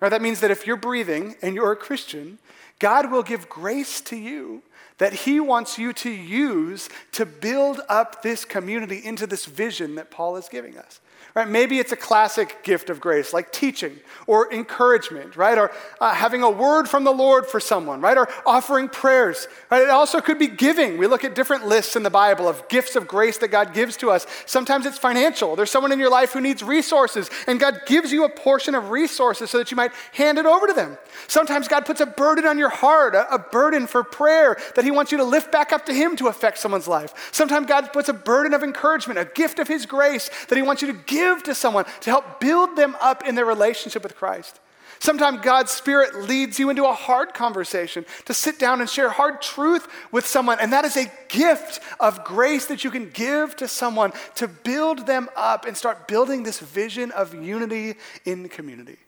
Right, 0.00 0.08
that 0.08 0.22
means 0.22 0.40
that 0.40 0.50
if 0.50 0.66
you're 0.66 0.76
breathing 0.76 1.36
and 1.42 1.54
you're 1.54 1.72
a 1.72 1.76
Christian, 1.76 2.38
God 2.78 3.10
will 3.10 3.22
give 3.22 3.48
grace 3.48 4.00
to 4.02 4.16
you 4.16 4.62
that 4.98 5.12
He 5.12 5.40
wants 5.40 5.78
you 5.78 5.92
to 5.94 6.10
use 6.10 6.88
to 7.12 7.26
build 7.26 7.80
up 7.88 8.22
this 8.22 8.44
community 8.44 9.00
into 9.04 9.26
this 9.26 9.46
vision 9.46 9.94
that 9.96 10.10
Paul 10.10 10.36
is 10.36 10.48
giving 10.48 10.76
us. 10.78 11.00
Right? 11.34 11.48
Maybe 11.48 11.78
it's 11.78 11.92
a 11.92 11.96
classic 11.96 12.64
gift 12.64 12.90
of 12.90 13.00
grace, 13.00 13.32
like 13.32 13.52
teaching 13.52 14.00
or 14.26 14.52
encouragement, 14.52 15.36
right? 15.36 15.56
Or 15.56 15.70
uh, 16.00 16.12
having 16.12 16.42
a 16.42 16.50
word 16.50 16.88
from 16.88 17.04
the 17.04 17.12
Lord 17.12 17.46
for 17.46 17.60
someone, 17.60 18.00
right? 18.00 18.18
Or 18.18 18.28
offering 18.44 18.88
prayers. 18.88 19.46
Right? 19.70 19.82
It 19.82 19.90
also 19.90 20.20
could 20.20 20.40
be 20.40 20.48
giving. 20.48 20.98
We 20.98 21.06
look 21.06 21.22
at 21.22 21.36
different 21.36 21.68
lists 21.68 21.94
in 21.94 22.02
the 22.02 22.10
Bible 22.10 22.48
of 22.48 22.68
gifts 22.68 22.96
of 22.96 23.06
grace 23.06 23.38
that 23.38 23.48
God 23.48 23.72
gives 23.72 23.96
to 23.98 24.10
us. 24.10 24.26
Sometimes 24.44 24.86
it's 24.86 24.98
financial. 24.98 25.54
There's 25.54 25.70
someone 25.70 25.92
in 25.92 26.00
your 26.00 26.10
life 26.10 26.32
who 26.32 26.40
needs 26.40 26.64
resources, 26.64 27.30
and 27.46 27.60
God 27.60 27.82
gives 27.86 28.10
you 28.10 28.24
a 28.24 28.28
portion 28.28 28.74
of 28.74 28.90
resources 28.90 29.50
so 29.50 29.58
that 29.58 29.70
you 29.70 29.76
might 29.76 29.89
hand 30.12 30.38
it 30.38 30.46
over 30.46 30.66
to 30.66 30.72
them. 30.72 30.98
Sometimes 31.28 31.68
God 31.68 31.86
puts 31.86 32.00
a 32.00 32.06
burden 32.06 32.46
on 32.46 32.58
your 32.58 32.68
heart, 32.68 33.14
a, 33.14 33.32
a 33.34 33.38
burden 33.38 33.86
for 33.86 34.02
prayer 34.02 34.56
that 34.76 34.84
He 34.84 34.90
wants 34.90 35.12
you 35.12 35.18
to 35.18 35.24
lift 35.24 35.52
back 35.52 35.72
up 35.72 35.86
to 35.86 35.94
Him 35.94 36.16
to 36.16 36.28
affect 36.28 36.58
someone's 36.58 36.88
life. 36.88 37.30
Sometimes 37.32 37.66
God 37.66 37.92
puts 37.92 38.08
a 38.08 38.14
burden 38.14 38.54
of 38.54 38.62
encouragement, 38.62 39.18
a 39.18 39.24
gift 39.24 39.58
of 39.58 39.68
His 39.68 39.86
grace 39.86 40.30
that 40.48 40.56
He 40.56 40.62
wants 40.62 40.82
you 40.82 40.92
to 40.92 40.98
give 41.06 41.42
to 41.44 41.54
someone 41.54 41.84
to 42.00 42.10
help 42.10 42.40
build 42.40 42.76
them 42.76 42.96
up 43.00 43.26
in 43.26 43.34
their 43.34 43.44
relationship 43.46 44.02
with 44.02 44.16
Christ. 44.16 44.60
Sometimes 45.00 45.40
God's 45.40 45.70
Spirit 45.70 46.28
leads 46.28 46.58
you 46.58 46.68
into 46.68 46.84
a 46.84 46.92
hard 46.92 47.32
conversation 47.32 48.04
to 48.26 48.34
sit 48.34 48.58
down 48.58 48.82
and 48.82 48.88
share 48.88 49.08
hard 49.08 49.40
truth 49.40 49.88
with 50.12 50.26
someone. 50.26 50.58
And 50.60 50.74
that 50.74 50.84
is 50.84 50.94
a 50.98 51.10
gift 51.28 51.80
of 51.98 52.22
grace 52.22 52.66
that 52.66 52.84
you 52.84 52.90
can 52.90 53.08
give 53.08 53.56
to 53.56 53.66
someone 53.66 54.12
to 54.34 54.46
build 54.46 55.06
them 55.06 55.30
up 55.36 55.64
and 55.64 55.74
start 55.74 56.06
building 56.06 56.42
this 56.42 56.60
vision 56.60 57.12
of 57.12 57.34
unity 57.34 57.94
in 58.26 58.50
community. 58.50 58.98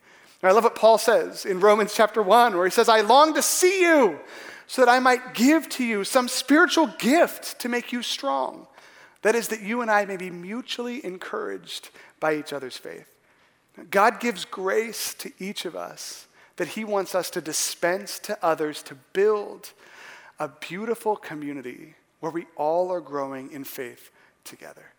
And 0.43 0.51
I 0.51 0.53
love 0.53 0.65
what 0.65 0.75
Paul 0.75 0.99
says 0.99 1.47
in 1.47 1.61
Romans 1.61 1.95
chapter 1.95 2.21
1, 2.21 2.57
where 2.57 2.65
he 2.65 2.71
says, 2.71 2.89
I 2.89 3.01
long 3.01 3.35
to 3.35 3.43
see 3.43 3.83
you 3.83 4.19
so 4.67 4.83
that 4.83 4.91
I 4.91 4.99
might 4.99 5.35
give 5.35 5.69
to 5.71 5.85
you 5.85 6.03
some 6.03 6.29
spiritual 6.29 6.89
gift 6.99 7.61
to 7.61 7.69
make 7.69 7.93
you 7.93 8.03
strong. 8.03 8.67
That 9.23 9.37
is, 9.37 9.49
that 9.49 9.63
you 9.63 9.83
and 9.83 9.91
I 9.91 10.05
may 10.05 10.17
be 10.17 10.31
mutually 10.31 11.05
encouraged 11.05 11.91
by 12.19 12.35
each 12.35 12.53
other's 12.53 12.77
faith. 12.77 13.09
God 13.91 14.19
gives 14.19 14.45
grace 14.45 15.15
to 15.15 15.31
each 15.39 15.65
of 15.65 15.77
us 15.77 16.27
that 16.57 16.69
He 16.69 16.85
wants 16.85 17.15
us 17.15 17.31
to 17.31 17.41
dispense 17.41 18.19
to 18.21 18.39
others 18.45 18.83
to 18.85 18.97
build 19.13 19.73
a 20.39 20.49
beautiful 20.49 21.17
community 21.17 21.95
where 22.21 22.33
we 22.33 22.47
all 22.57 22.91
are 22.91 23.01
growing 23.01 23.51
in 23.53 23.65
faith 23.65 24.11
together. 24.45 24.92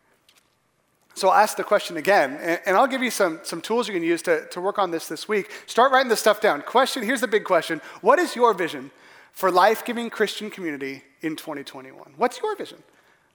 So 1.15 1.29
I'll 1.29 1.41
ask 1.41 1.57
the 1.57 1.63
question 1.63 1.97
again, 1.97 2.37
and, 2.41 2.59
and, 2.65 2.75
I'll 2.75 2.87
give 2.87 3.03
you 3.03 3.11
some, 3.11 3.39
some 3.43 3.61
tools 3.61 3.87
you 3.87 3.93
can 3.93 4.03
use 4.03 4.21
to, 4.23 4.47
to 4.47 4.59
work 4.59 4.79
on 4.79 4.89
this 4.89 5.07
this 5.07 5.27
week. 5.27 5.51
Start 5.67 5.91
writing 5.91 6.09
this 6.09 6.19
stuff 6.19 6.41
down. 6.41 6.61
Question 6.61 7.03
here's 7.03 7.21
the 7.21 7.27
big 7.27 7.43
question 7.43 7.81
What 8.01 8.19
is 8.19 8.35
your 8.35 8.53
vision 8.53 8.91
for 9.31 9.51
life 9.51 9.85
giving 9.85 10.09
Christian 10.09 10.49
community 10.49 11.03
in 11.21 11.35
2021? 11.35 12.13
What's 12.17 12.39
your 12.41 12.55
vision? 12.55 12.83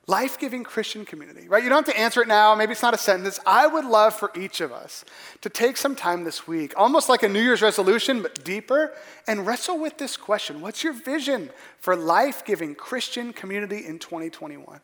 life 0.09 0.39
giving 0.39 0.65
Christian 0.65 1.05
community, 1.05 1.47
right? 1.49 1.63
You 1.63 1.69
don't 1.69 1.87
have 1.87 1.95
to 1.95 2.01
answer 2.01 2.23
it 2.23 2.29
now. 2.29 2.55
Maybe 2.55 2.73
it's 2.73 2.83
not 2.83 2.95
a 2.95 2.99
sentence. 2.99 3.39
I 3.47 3.67
would 3.67 3.85
love 3.85 4.15
for 4.15 4.33
each 4.35 4.61
of 4.63 4.73
us 4.73 5.05
to 5.43 5.51
take 5.51 5.77
some 5.77 5.95
time 5.95 6.25
this 6.25 6.49
week, 6.49 6.73
almost 6.77 7.11
like 7.11 7.23
a 7.23 7.29
New 7.29 7.43
Year's 7.43 7.61
resolution, 7.61 8.23
but 8.23 8.43
deeper, 8.43 8.93
and 9.27 9.47
wrestle 9.47 9.79
with 9.79 9.99
this 9.99 10.17
question 10.17 10.61
What's 10.61 10.83
your 10.83 10.95
vision 10.95 11.51
for 11.79 11.95
life 11.95 12.45
giving 12.45 12.75
Christian 12.75 13.33
community 13.33 13.85
in 13.87 13.99
2021? 13.99 14.81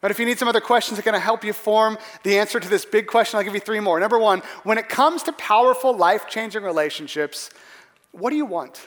But 0.00 0.10
if 0.10 0.18
you 0.18 0.26
need 0.26 0.38
some 0.38 0.48
other 0.48 0.60
questions 0.60 0.96
that 0.96 1.02
are 1.02 1.10
going 1.10 1.20
to 1.20 1.24
help 1.24 1.44
you 1.44 1.52
form 1.52 1.98
the 2.22 2.38
answer 2.38 2.60
to 2.60 2.68
this 2.68 2.84
big 2.84 3.06
question, 3.06 3.36
I'll 3.36 3.44
give 3.44 3.54
you 3.54 3.60
three 3.60 3.80
more. 3.80 3.98
Number 3.98 4.18
one, 4.18 4.42
when 4.62 4.78
it 4.78 4.88
comes 4.88 5.24
to 5.24 5.32
powerful, 5.32 5.96
life 5.96 6.28
changing 6.28 6.62
relationships, 6.62 7.50
what 8.12 8.30
do 8.30 8.36
you 8.36 8.46
want? 8.46 8.80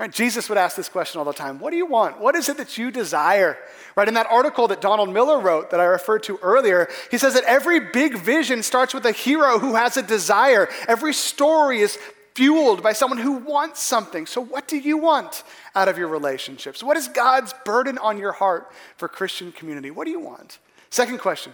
Right? 0.00 0.10
Jesus 0.10 0.48
would 0.48 0.56
ask 0.56 0.76
this 0.76 0.88
question 0.88 1.18
all 1.18 1.26
the 1.26 1.34
time 1.34 1.58
What 1.58 1.72
do 1.72 1.76
you 1.76 1.84
want? 1.84 2.20
What 2.20 2.34
is 2.34 2.48
it 2.48 2.56
that 2.56 2.78
you 2.78 2.90
desire? 2.90 3.58
Right? 3.96 4.08
In 4.08 4.14
that 4.14 4.26
article 4.30 4.66
that 4.68 4.80
Donald 4.80 5.12
Miller 5.12 5.38
wrote 5.38 5.70
that 5.70 5.80
I 5.80 5.84
referred 5.84 6.22
to 6.22 6.38
earlier, 6.38 6.88
he 7.10 7.18
says 7.18 7.34
that 7.34 7.44
every 7.44 7.80
big 7.80 8.16
vision 8.16 8.62
starts 8.62 8.94
with 8.94 9.04
a 9.04 9.12
hero 9.12 9.58
who 9.58 9.74
has 9.74 9.98
a 9.98 10.02
desire. 10.02 10.70
Every 10.88 11.12
story 11.12 11.80
is 11.80 11.98
fueled 12.40 12.82
by 12.82 12.94
someone 12.94 13.18
who 13.18 13.32
wants 13.32 13.82
something. 13.82 14.24
So, 14.24 14.40
what 14.40 14.66
do 14.66 14.78
you 14.78 14.96
want 14.96 15.42
out 15.74 15.88
of 15.88 15.98
your 15.98 16.08
relationships? 16.08 16.82
What 16.82 16.96
is 16.96 17.06
God's 17.06 17.52
burden 17.66 17.98
on 17.98 18.16
your 18.16 18.32
heart 18.32 18.72
for 18.96 19.08
Christian 19.08 19.52
community? 19.52 19.90
What 19.90 20.06
do 20.06 20.10
you 20.10 20.20
want? 20.20 20.58
Second 20.88 21.18
question 21.18 21.52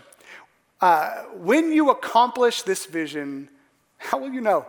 uh, 0.80 1.24
When 1.34 1.72
you 1.72 1.90
accomplish 1.90 2.62
this 2.62 2.86
vision, 2.86 3.48
how 3.98 4.18
will 4.18 4.30
you 4.30 4.40
know? 4.40 4.64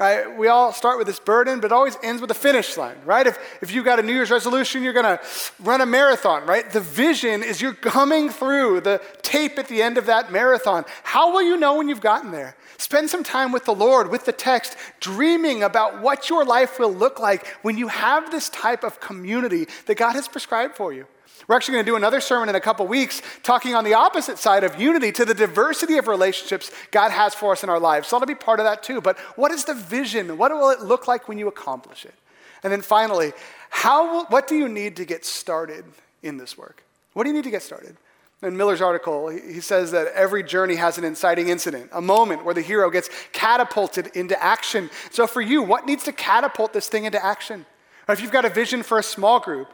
Right? 0.00 0.34
We 0.34 0.48
all 0.48 0.72
start 0.72 0.96
with 0.96 1.06
this 1.06 1.20
burden, 1.20 1.60
but 1.60 1.66
it 1.66 1.72
always 1.72 1.98
ends 2.02 2.22
with 2.22 2.30
a 2.30 2.34
finish 2.34 2.78
line, 2.78 2.96
right? 3.04 3.26
If, 3.26 3.38
if 3.60 3.70
you've 3.70 3.84
got 3.84 3.98
a 3.98 4.02
New 4.02 4.14
Year's 4.14 4.30
resolution, 4.30 4.82
you're 4.82 4.94
going 4.94 5.04
to 5.04 5.20
run 5.62 5.82
a 5.82 5.86
marathon, 5.86 6.46
right? 6.46 6.68
The 6.70 6.80
vision 6.80 7.42
is 7.42 7.60
you're 7.60 7.74
coming 7.74 8.30
through 8.30 8.80
the 8.80 9.02
tape 9.20 9.58
at 9.58 9.68
the 9.68 9.82
end 9.82 9.98
of 9.98 10.06
that 10.06 10.32
marathon. 10.32 10.86
How 11.02 11.30
will 11.34 11.42
you 11.42 11.58
know 11.58 11.76
when 11.76 11.86
you've 11.86 12.00
gotten 12.00 12.30
there? 12.30 12.56
Spend 12.78 13.10
some 13.10 13.22
time 13.22 13.52
with 13.52 13.66
the 13.66 13.74
Lord, 13.74 14.10
with 14.10 14.24
the 14.24 14.32
text, 14.32 14.74
dreaming 15.00 15.62
about 15.62 16.00
what 16.00 16.30
your 16.30 16.46
life 16.46 16.78
will 16.78 16.94
look 16.94 17.20
like 17.20 17.46
when 17.60 17.76
you 17.76 17.88
have 17.88 18.30
this 18.30 18.48
type 18.48 18.82
of 18.84 19.00
community 19.00 19.68
that 19.84 19.98
God 19.98 20.14
has 20.14 20.28
prescribed 20.28 20.76
for 20.76 20.94
you. 20.94 21.06
We're 21.48 21.56
actually 21.56 21.74
going 21.74 21.84
to 21.86 21.90
do 21.90 21.96
another 21.96 22.20
sermon 22.20 22.48
in 22.48 22.54
a 22.54 22.60
couple 22.60 22.86
weeks 22.86 23.22
talking 23.42 23.74
on 23.74 23.84
the 23.84 23.94
opposite 23.94 24.38
side 24.38 24.64
of 24.64 24.80
unity 24.80 25.12
to 25.12 25.24
the 25.24 25.34
diversity 25.34 25.96
of 25.98 26.06
relationships 26.08 26.70
God 26.90 27.10
has 27.10 27.34
for 27.34 27.52
us 27.52 27.62
in 27.62 27.70
our 27.70 27.80
lives. 27.80 28.08
So 28.08 28.16
that'll 28.16 28.26
be 28.26 28.34
part 28.34 28.60
of 28.60 28.64
that 28.64 28.82
too. 28.82 29.00
But 29.00 29.18
what 29.36 29.50
is 29.50 29.64
the 29.64 29.74
vision? 29.74 30.38
What 30.38 30.52
will 30.52 30.70
it 30.70 30.80
look 30.80 31.08
like 31.08 31.28
when 31.28 31.38
you 31.38 31.48
accomplish 31.48 32.04
it? 32.04 32.14
And 32.62 32.72
then 32.72 32.82
finally, 32.82 33.32
how 33.70 34.12
will, 34.12 34.24
what 34.26 34.46
do 34.46 34.56
you 34.56 34.68
need 34.68 34.96
to 34.96 35.04
get 35.04 35.24
started 35.24 35.84
in 36.22 36.36
this 36.36 36.58
work? 36.58 36.82
What 37.14 37.24
do 37.24 37.30
you 37.30 37.34
need 37.34 37.44
to 37.44 37.50
get 37.50 37.62
started? 37.62 37.96
In 38.42 38.56
Miller's 38.56 38.80
article, 38.80 39.28
he 39.28 39.60
says 39.60 39.92
that 39.92 40.08
every 40.14 40.42
journey 40.42 40.76
has 40.76 40.96
an 40.96 41.04
inciting 41.04 41.48
incident, 41.48 41.90
a 41.92 42.00
moment 42.00 42.42
where 42.42 42.54
the 42.54 42.62
hero 42.62 42.88
gets 42.88 43.10
catapulted 43.32 44.06
into 44.16 44.40
action. 44.42 44.88
So, 45.10 45.26
for 45.26 45.42
you, 45.42 45.62
what 45.62 45.84
needs 45.84 46.04
to 46.04 46.12
catapult 46.12 46.72
this 46.72 46.88
thing 46.88 47.04
into 47.04 47.22
action? 47.22 47.66
Or 48.10 48.12
if 48.12 48.20
you've 48.20 48.32
got 48.32 48.44
a 48.44 48.48
vision 48.48 48.82
for 48.82 48.98
a 48.98 49.04
small 49.04 49.38
group, 49.38 49.72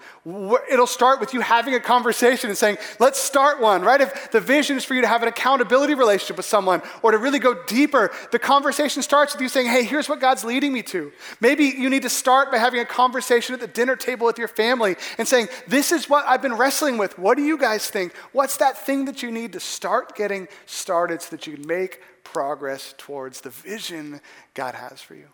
it'll 0.71 0.87
start 0.87 1.21
with 1.21 1.33
you 1.33 1.41
having 1.41 1.73
a 1.73 1.81
conversation 1.81 2.51
and 2.51 2.59
saying, 2.59 2.77
let's 3.01 3.19
start 3.19 3.63
one, 3.63 3.81
right? 3.81 3.99
If 3.99 4.31
the 4.31 4.43
vision 4.43 4.77
is 4.77 4.85
for 4.85 4.93
you 4.93 5.01
to 5.01 5.07
have 5.07 5.23
an 5.23 5.29
accountability 5.29 5.95
relationship 5.95 6.37
with 6.37 6.45
someone 6.45 6.83
or 7.03 7.13
to 7.13 7.17
really 7.17 7.39
go 7.39 7.65
deeper, 7.65 8.13
the 8.33 8.39
conversation 8.39 9.01
starts 9.01 9.33
with 9.33 9.41
you 9.41 9.49
saying, 9.49 9.69
hey, 9.69 9.85
here's 9.85 10.07
what 10.07 10.21
God's 10.21 10.45
leading 10.45 10.75
me 10.75 10.83
to. 10.83 11.13
Maybe 11.41 11.65
you 11.65 11.89
need 11.89 12.03
to 12.03 12.11
start 12.11 12.53
by 12.53 12.59
having 12.59 12.79
a 12.81 12.85
conversation 12.85 13.55
at 13.55 13.61
the 13.63 13.67
dinner 13.67 13.97
table 13.97 14.27
with 14.27 14.37
your 14.37 14.49
family 14.49 14.97
and 15.17 15.27
saying, 15.27 15.49
this 15.67 15.91
is 15.91 16.07
what 16.11 16.27
I've 16.27 16.43
been 16.43 16.57
wrestling 16.57 16.99
with. 16.99 17.19
What 17.19 17.39
do 17.39 17.43
you 17.43 17.57
guys 17.57 17.89
think? 17.89 18.15
What's 18.33 18.59
that 18.59 18.77
thing 18.77 19.07
that 19.07 19.23
you 19.23 19.31
need 19.31 19.55
to 19.55 19.61
start 19.61 20.15
getting 20.15 20.47
started 20.67 21.23
so 21.23 21.31
that 21.31 21.47
you 21.47 21.55
can 21.55 21.67
make 21.67 22.03
progress 22.23 22.95
towards 22.99 23.41
the 23.41 23.49
vision 23.49 24.21
God 24.53 24.75
has 24.75 25.01
for 25.01 25.15
you? 25.15 25.29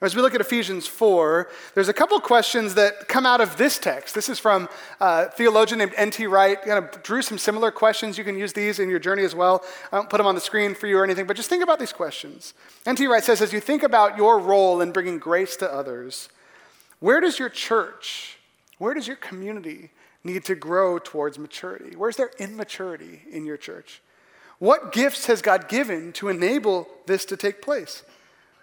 As 0.00 0.14
we 0.14 0.22
look 0.22 0.32
at 0.32 0.40
Ephesians 0.40 0.86
4, 0.86 1.48
there's 1.74 1.88
a 1.88 1.92
couple 1.92 2.20
questions 2.20 2.74
that 2.74 3.08
come 3.08 3.26
out 3.26 3.40
of 3.40 3.56
this 3.56 3.80
text. 3.80 4.14
This 4.14 4.28
is 4.28 4.38
from 4.38 4.68
a 5.00 5.28
theologian 5.28 5.78
named 5.78 5.92
N.T. 5.96 6.28
Wright. 6.28 6.60
Kind 6.62 6.84
of 6.84 7.02
drew 7.02 7.20
some 7.20 7.36
similar 7.36 7.72
questions. 7.72 8.16
You 8.16 8.22
can 8.22 8.38
use 8.38 8.52
these 8.52 8.78
in 8.78 8.88
your 8.88 9.00
journey 9.00 9.24
as 9.24 9.34
well. 9.34 9.64
I 9.90 9.96
don't 9.96 10.08
put 10.08 10.18
them 10.18 10.26
on 10.26 10.36
the 10.36 10.40
screen 10.40 10.76
for 10.76 10.86
you 10.86 10.98
or 10.98 11.04
anything, 11.04 11.26
but 11.26 11.36
just 11.36 11.48
think 11.48 11.64
about 11.64 11.80
these 11.80 11.92
questions. 11.92 12.54
N.T. 12.86 13.08
Wright 13.08 13.24
says, 13.24 13.42
as 13.42 13.52
you 13.52 13.58
think 13.58 13.82
about 13.82 14.16
your 14.16 14.38
role 14.38 14.80
in 14.80 14.92
bringing 14.92 15.18
grace 15.18 15.56
to 15.56 15.72
others, 15.72 16.28
where 17.00 17.20
does 17.20 17.40
your 17.40 17.48
church, 17.48 18.38
where 18.78 18.94
does 18.94 19.08
your 19.08 19.16
community 19.16 19.90
need 20.22 20.44
to 20.44 20.54
grow 20.54 21.00
towards 21.00 21.40
maturity? 21.40 21.96
Where's 21.96 22.16
there 22.16 22.30
immaturity 22.38 23.22
in 23.28 23.44
your 23.46 23.56
church? 23.56 24.00
What 24.60 24.92
gifts 24.92 25.26
has 25.26 25.42
God 25.42 25.68
given 25.68 26.12
to 26.14 26.28
enable 26.28 26.88
this 27.06 27.24
to 27.26 27.36
take 27.36 27.62
place? 27.62 28.04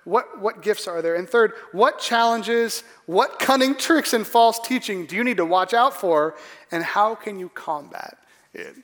What, 0.06 0.40
what 0.40 0.62
gifts 0.62 0.88
are 0.88 1.02
there? 1.02 1.16
And 1.16 1.28
third, 1.28 1.54
what 1.72 2.00
challenges, 2.00 2.84
what 3.08 3.40
cunning 3.40 3.76
tricks 3.76 4.14
and 4.14 4.26
false 4.26 4.60
teaching 4.60 5.06
do 5.06 5.16
you 5.16 5.24
need 5.24 5.38
to 5.38 5.46
watch 5.46 5.74
out 5.74 5.94
for, 5.94 6.36
and 6.72 6.84
how 6.84 7.16
can 7.16 7.40
you 7.40 7.50
combat 7.50 8.18
it? 8.54 8.76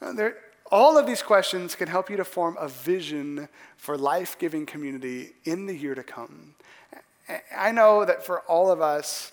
There, 0.00 0.36
all 0.72 0.98
of 0.98 1.06
these 1.06 1.22
questions 1.22 1.74
can 1.74 1.88
help 1.88 2.10
you 2.10 2.16
to 2.16 2.24
form 2.24 2.56
a 2.58 2.68
vision 2.68 3.48
for 3.76 3.96
life 3.96 4.38
giving 4.38 4.66
community 4.66 5.32
in 5.44 5.66
the 5.66 5.76
year 5.76 5.94
to 5.94 6.02
come. 6.02 6.54
I 7.56 7.72
know 7.72 8.04
that 8.04 8.24
for 8.24 8.40
all 8.42 8.70
of 8.70 8.80
us, 8.80 9.32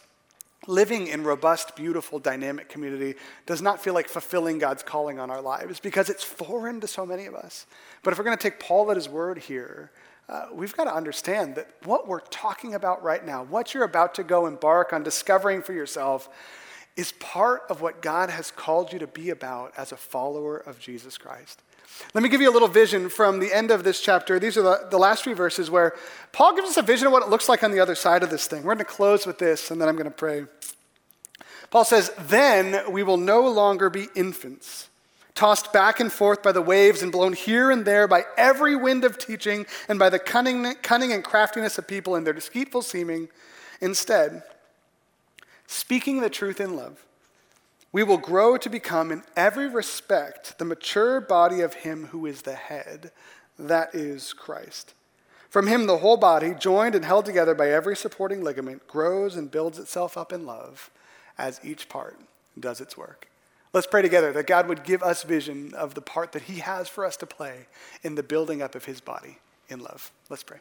living 0.68 1.08
in 1.08 1.24
robust, 1.24 1.76
beautiful, 1.76 2.20
dynamic 2.20 2.70
community 2.70 3.16
does 3.46 3.62
not 3.62 3.82
feel 3.82 3.94
like 3.94 4.08
fulfilling 4.08 4.58
God's 4.58 4.84
calling 4.84 5.20
on 5.20 5.30
our 5.30 5.42
lives 5.42 5.80
because 5.80 6.10
it's 6.10 6.24
foreign 6.24 6.80
to 6.82 6.88
so 6.88 7.06
many 7.06 7.26
of 7.26 7.36
us. 7.36 7.66
But 8.02 8.12
if 8.12 8.18
we're 8.18 8.26
going 8.26 8.38
to 8.38 8.44
take 8.44 8.60
Paul 8.60 8.90
at 8.92 8.98
his 8.98 9.10
word 9.10 9.38
here, 9.38 9.92
uh, 10.34 10.48
we've 10.52 10.76
got 10.76 10.86
to 10.86 10.96
understand 10.96 11.54
that 11.54 11.70
what 11.84 12.08
we're 12.08 12.20
talking 12.20 12.74
about 12.74 13.04
right 13.04 13.24
now, 13.24 13.44
what 13.44 13.74
you're 13.74 13.84
about 13.84 14.16
to 14.16 14.24
go 14.24 14.48
embark 14.48 14.92
on 14.92 15.04
discovering 15.04 15.62
for 15.62 15.74
yourself, 15.74 16.28
is 16.98 17.12
part 17.14 17.62
of 17.70 17.82
what 17.82 18.02
God 18.02 18.32
has 18.32 18.50
called 18.50 18.92
you 18.92 18.98
to 18.98 19.06
be 19.06 19.30
about 19.30 19.74
as 19.78 19.92
a 19.92 19.96
follower 19.96 20.58
of 20.58 20.80
Jesus 20.80 21.20
Christ. 21.20 21.62
Let 22.16 22.24
me 22.24 22.30
give 22.30 22.42
you 22.42 22.50
a 22.50 22.52
little 22.52 22.68
vision 22.68 23.10
from 23.10 23.40
the 23.40 23.54
end 23.54 23.70
of 23.70 23.84
this 23.84 24.02
chapter. 24.02 24.40
These 24.40 24.58
are 24.58 24.64
the, 24.64 24.88
the 24.90 24.98
last 24.98 25.24
three 25.24 25.34
verses 25.34 25.70
where 25.70 25.94
Paul 26.32 26.56
gives 26.56 26.70
us 26.70 26.78
a 26.78 26.82
vision 26.82 27.06
of 27.06 27.14
what 27.14 27.22
it 27.22 27.30
looks 27.30 27.48
like 27.48 27.64
on 27.64 27.70
the 27.70 27.80
other 27.80 27.94
side 27.94 28.24
of 28.24 28.32
this 28.32 28.48
thing. 28.48 28.64
We're 28.64 28.74
going 28.74 28.80
to 28.80 28.86
close 28.86 29.28
with 29.28 29.38
this, 29.38 29.70
and 29.70 29.80
then 29.80 29.88
I'm 29.88 29.96
going 29.96 30.06
to 30.06 30.12
pray. 30.12 30.46
Paul 31.70 31.86
says, 31.86 32.12
Then 32.18 32.92
we 32.92 33.04
will 33.04 33.18
no 33.18 33.48
longer 33.48 33.92
be 33.92 34.08
infants 34.16 34.90
tossed 35.36 35.74
back 35.74 36.00
and 36.00 36.12
forth 36.12 36.44
by 36.44 36.52
the 36.52 36.62
waves 36.62 37.02
and 37.02 37.12
blown 37.12 37.34
here 37.34 37.72
and 37.72 37.86
there 37.86 38.08
by 38.08 38.24
every 38.38 38.76
wind 38.76 39.04
of 39.04 39.18
teaching 39.18 39.66
and 39.88 39.98
by 39.98 40.10
the 40.10 40.20
cunning, 40.20 40.76
cunning 40.82 41.12
and 41.12 41.24
craftiness 41.24 41.78
of 41.78 41.88
people 41.88 42.16
and 42.16 42.26
their 42.26 42.34
deceitful 42.34 42.82
seeming. 42.82 43.30
Instead, 43.82 44.44
speaking 45.66 46.22
the 46.22 46.30
truth 46.30 46.62
in 46.62 46.76
love, 46.76 47.04
we 47.92 48.04
will 48.04 48.18
grow 48.18 48.58
to 48.58 48.70
become, 48.70 49.12
in 49.12 49.24
every 49.36 49.68
respect, 49.68 50.58
the 50.58 50.66
mature 50.66 51.22
body 51.22 51.62
of 51.62 51.76
Him 51.76 52.08
who 52.08 52.26
is 52.26 52.42
the 52.42 52.56
head, 52.56 53.12
that 53.58 53.94
is 53.94 54.34
Christ. 54.34 54.94
From 55.48 55.68
Him, 55.68 55.86
the 55.86 56.00
whole 56.00 56.18
body, 56.18 56.56
joined 56.60 56.96
and 56.96 57.06
held 57.06 57.26
together 57.26 57.54
by 57.54 57.70
every 57.70 57.96
supporting 57.96 58.44
ligament, 58.44 58.88
grows 58.88 59.36
and 59.36 59.52
builds 59.52 59.78
itself 59.78 60.18
up 60.18 60.34
in 60.34 60.48
love 60.48 60.90
as 61.38 61.60
each 61.64 61.88
part 61.88 62.20
does 62.60 62.82
its 62.82 62.98
work. 62.98 63.28
Let's 63.74 63.88
pray 63.88 64.04
together 64.04 64.32
that 64.34 64.46
God 64.46 64.68
would 64.68 64.84
give 64.84 65.02
us 65.02 65.24
vision 65.24 65.74
of 65.74 65.96
the 65.96 66.02
part 66.02 66.32
that 66.34 66.44
He 66.44 66.60
has 66.60 66.88
for 66.88 67.06
us 67.06 67.18
to 67.18 67.26
play 67.26 67.68
in 68.04 68.16
the 68.16 68.24
building 68.24 68.62
up 68.62 68.76
of 68.76 68.86
His 68.86 69.02
body 69.02 69.40
in 69.68 69.80
love. 69.80 70.12
Let's 70.30 70.44
pray. 70.44 70.60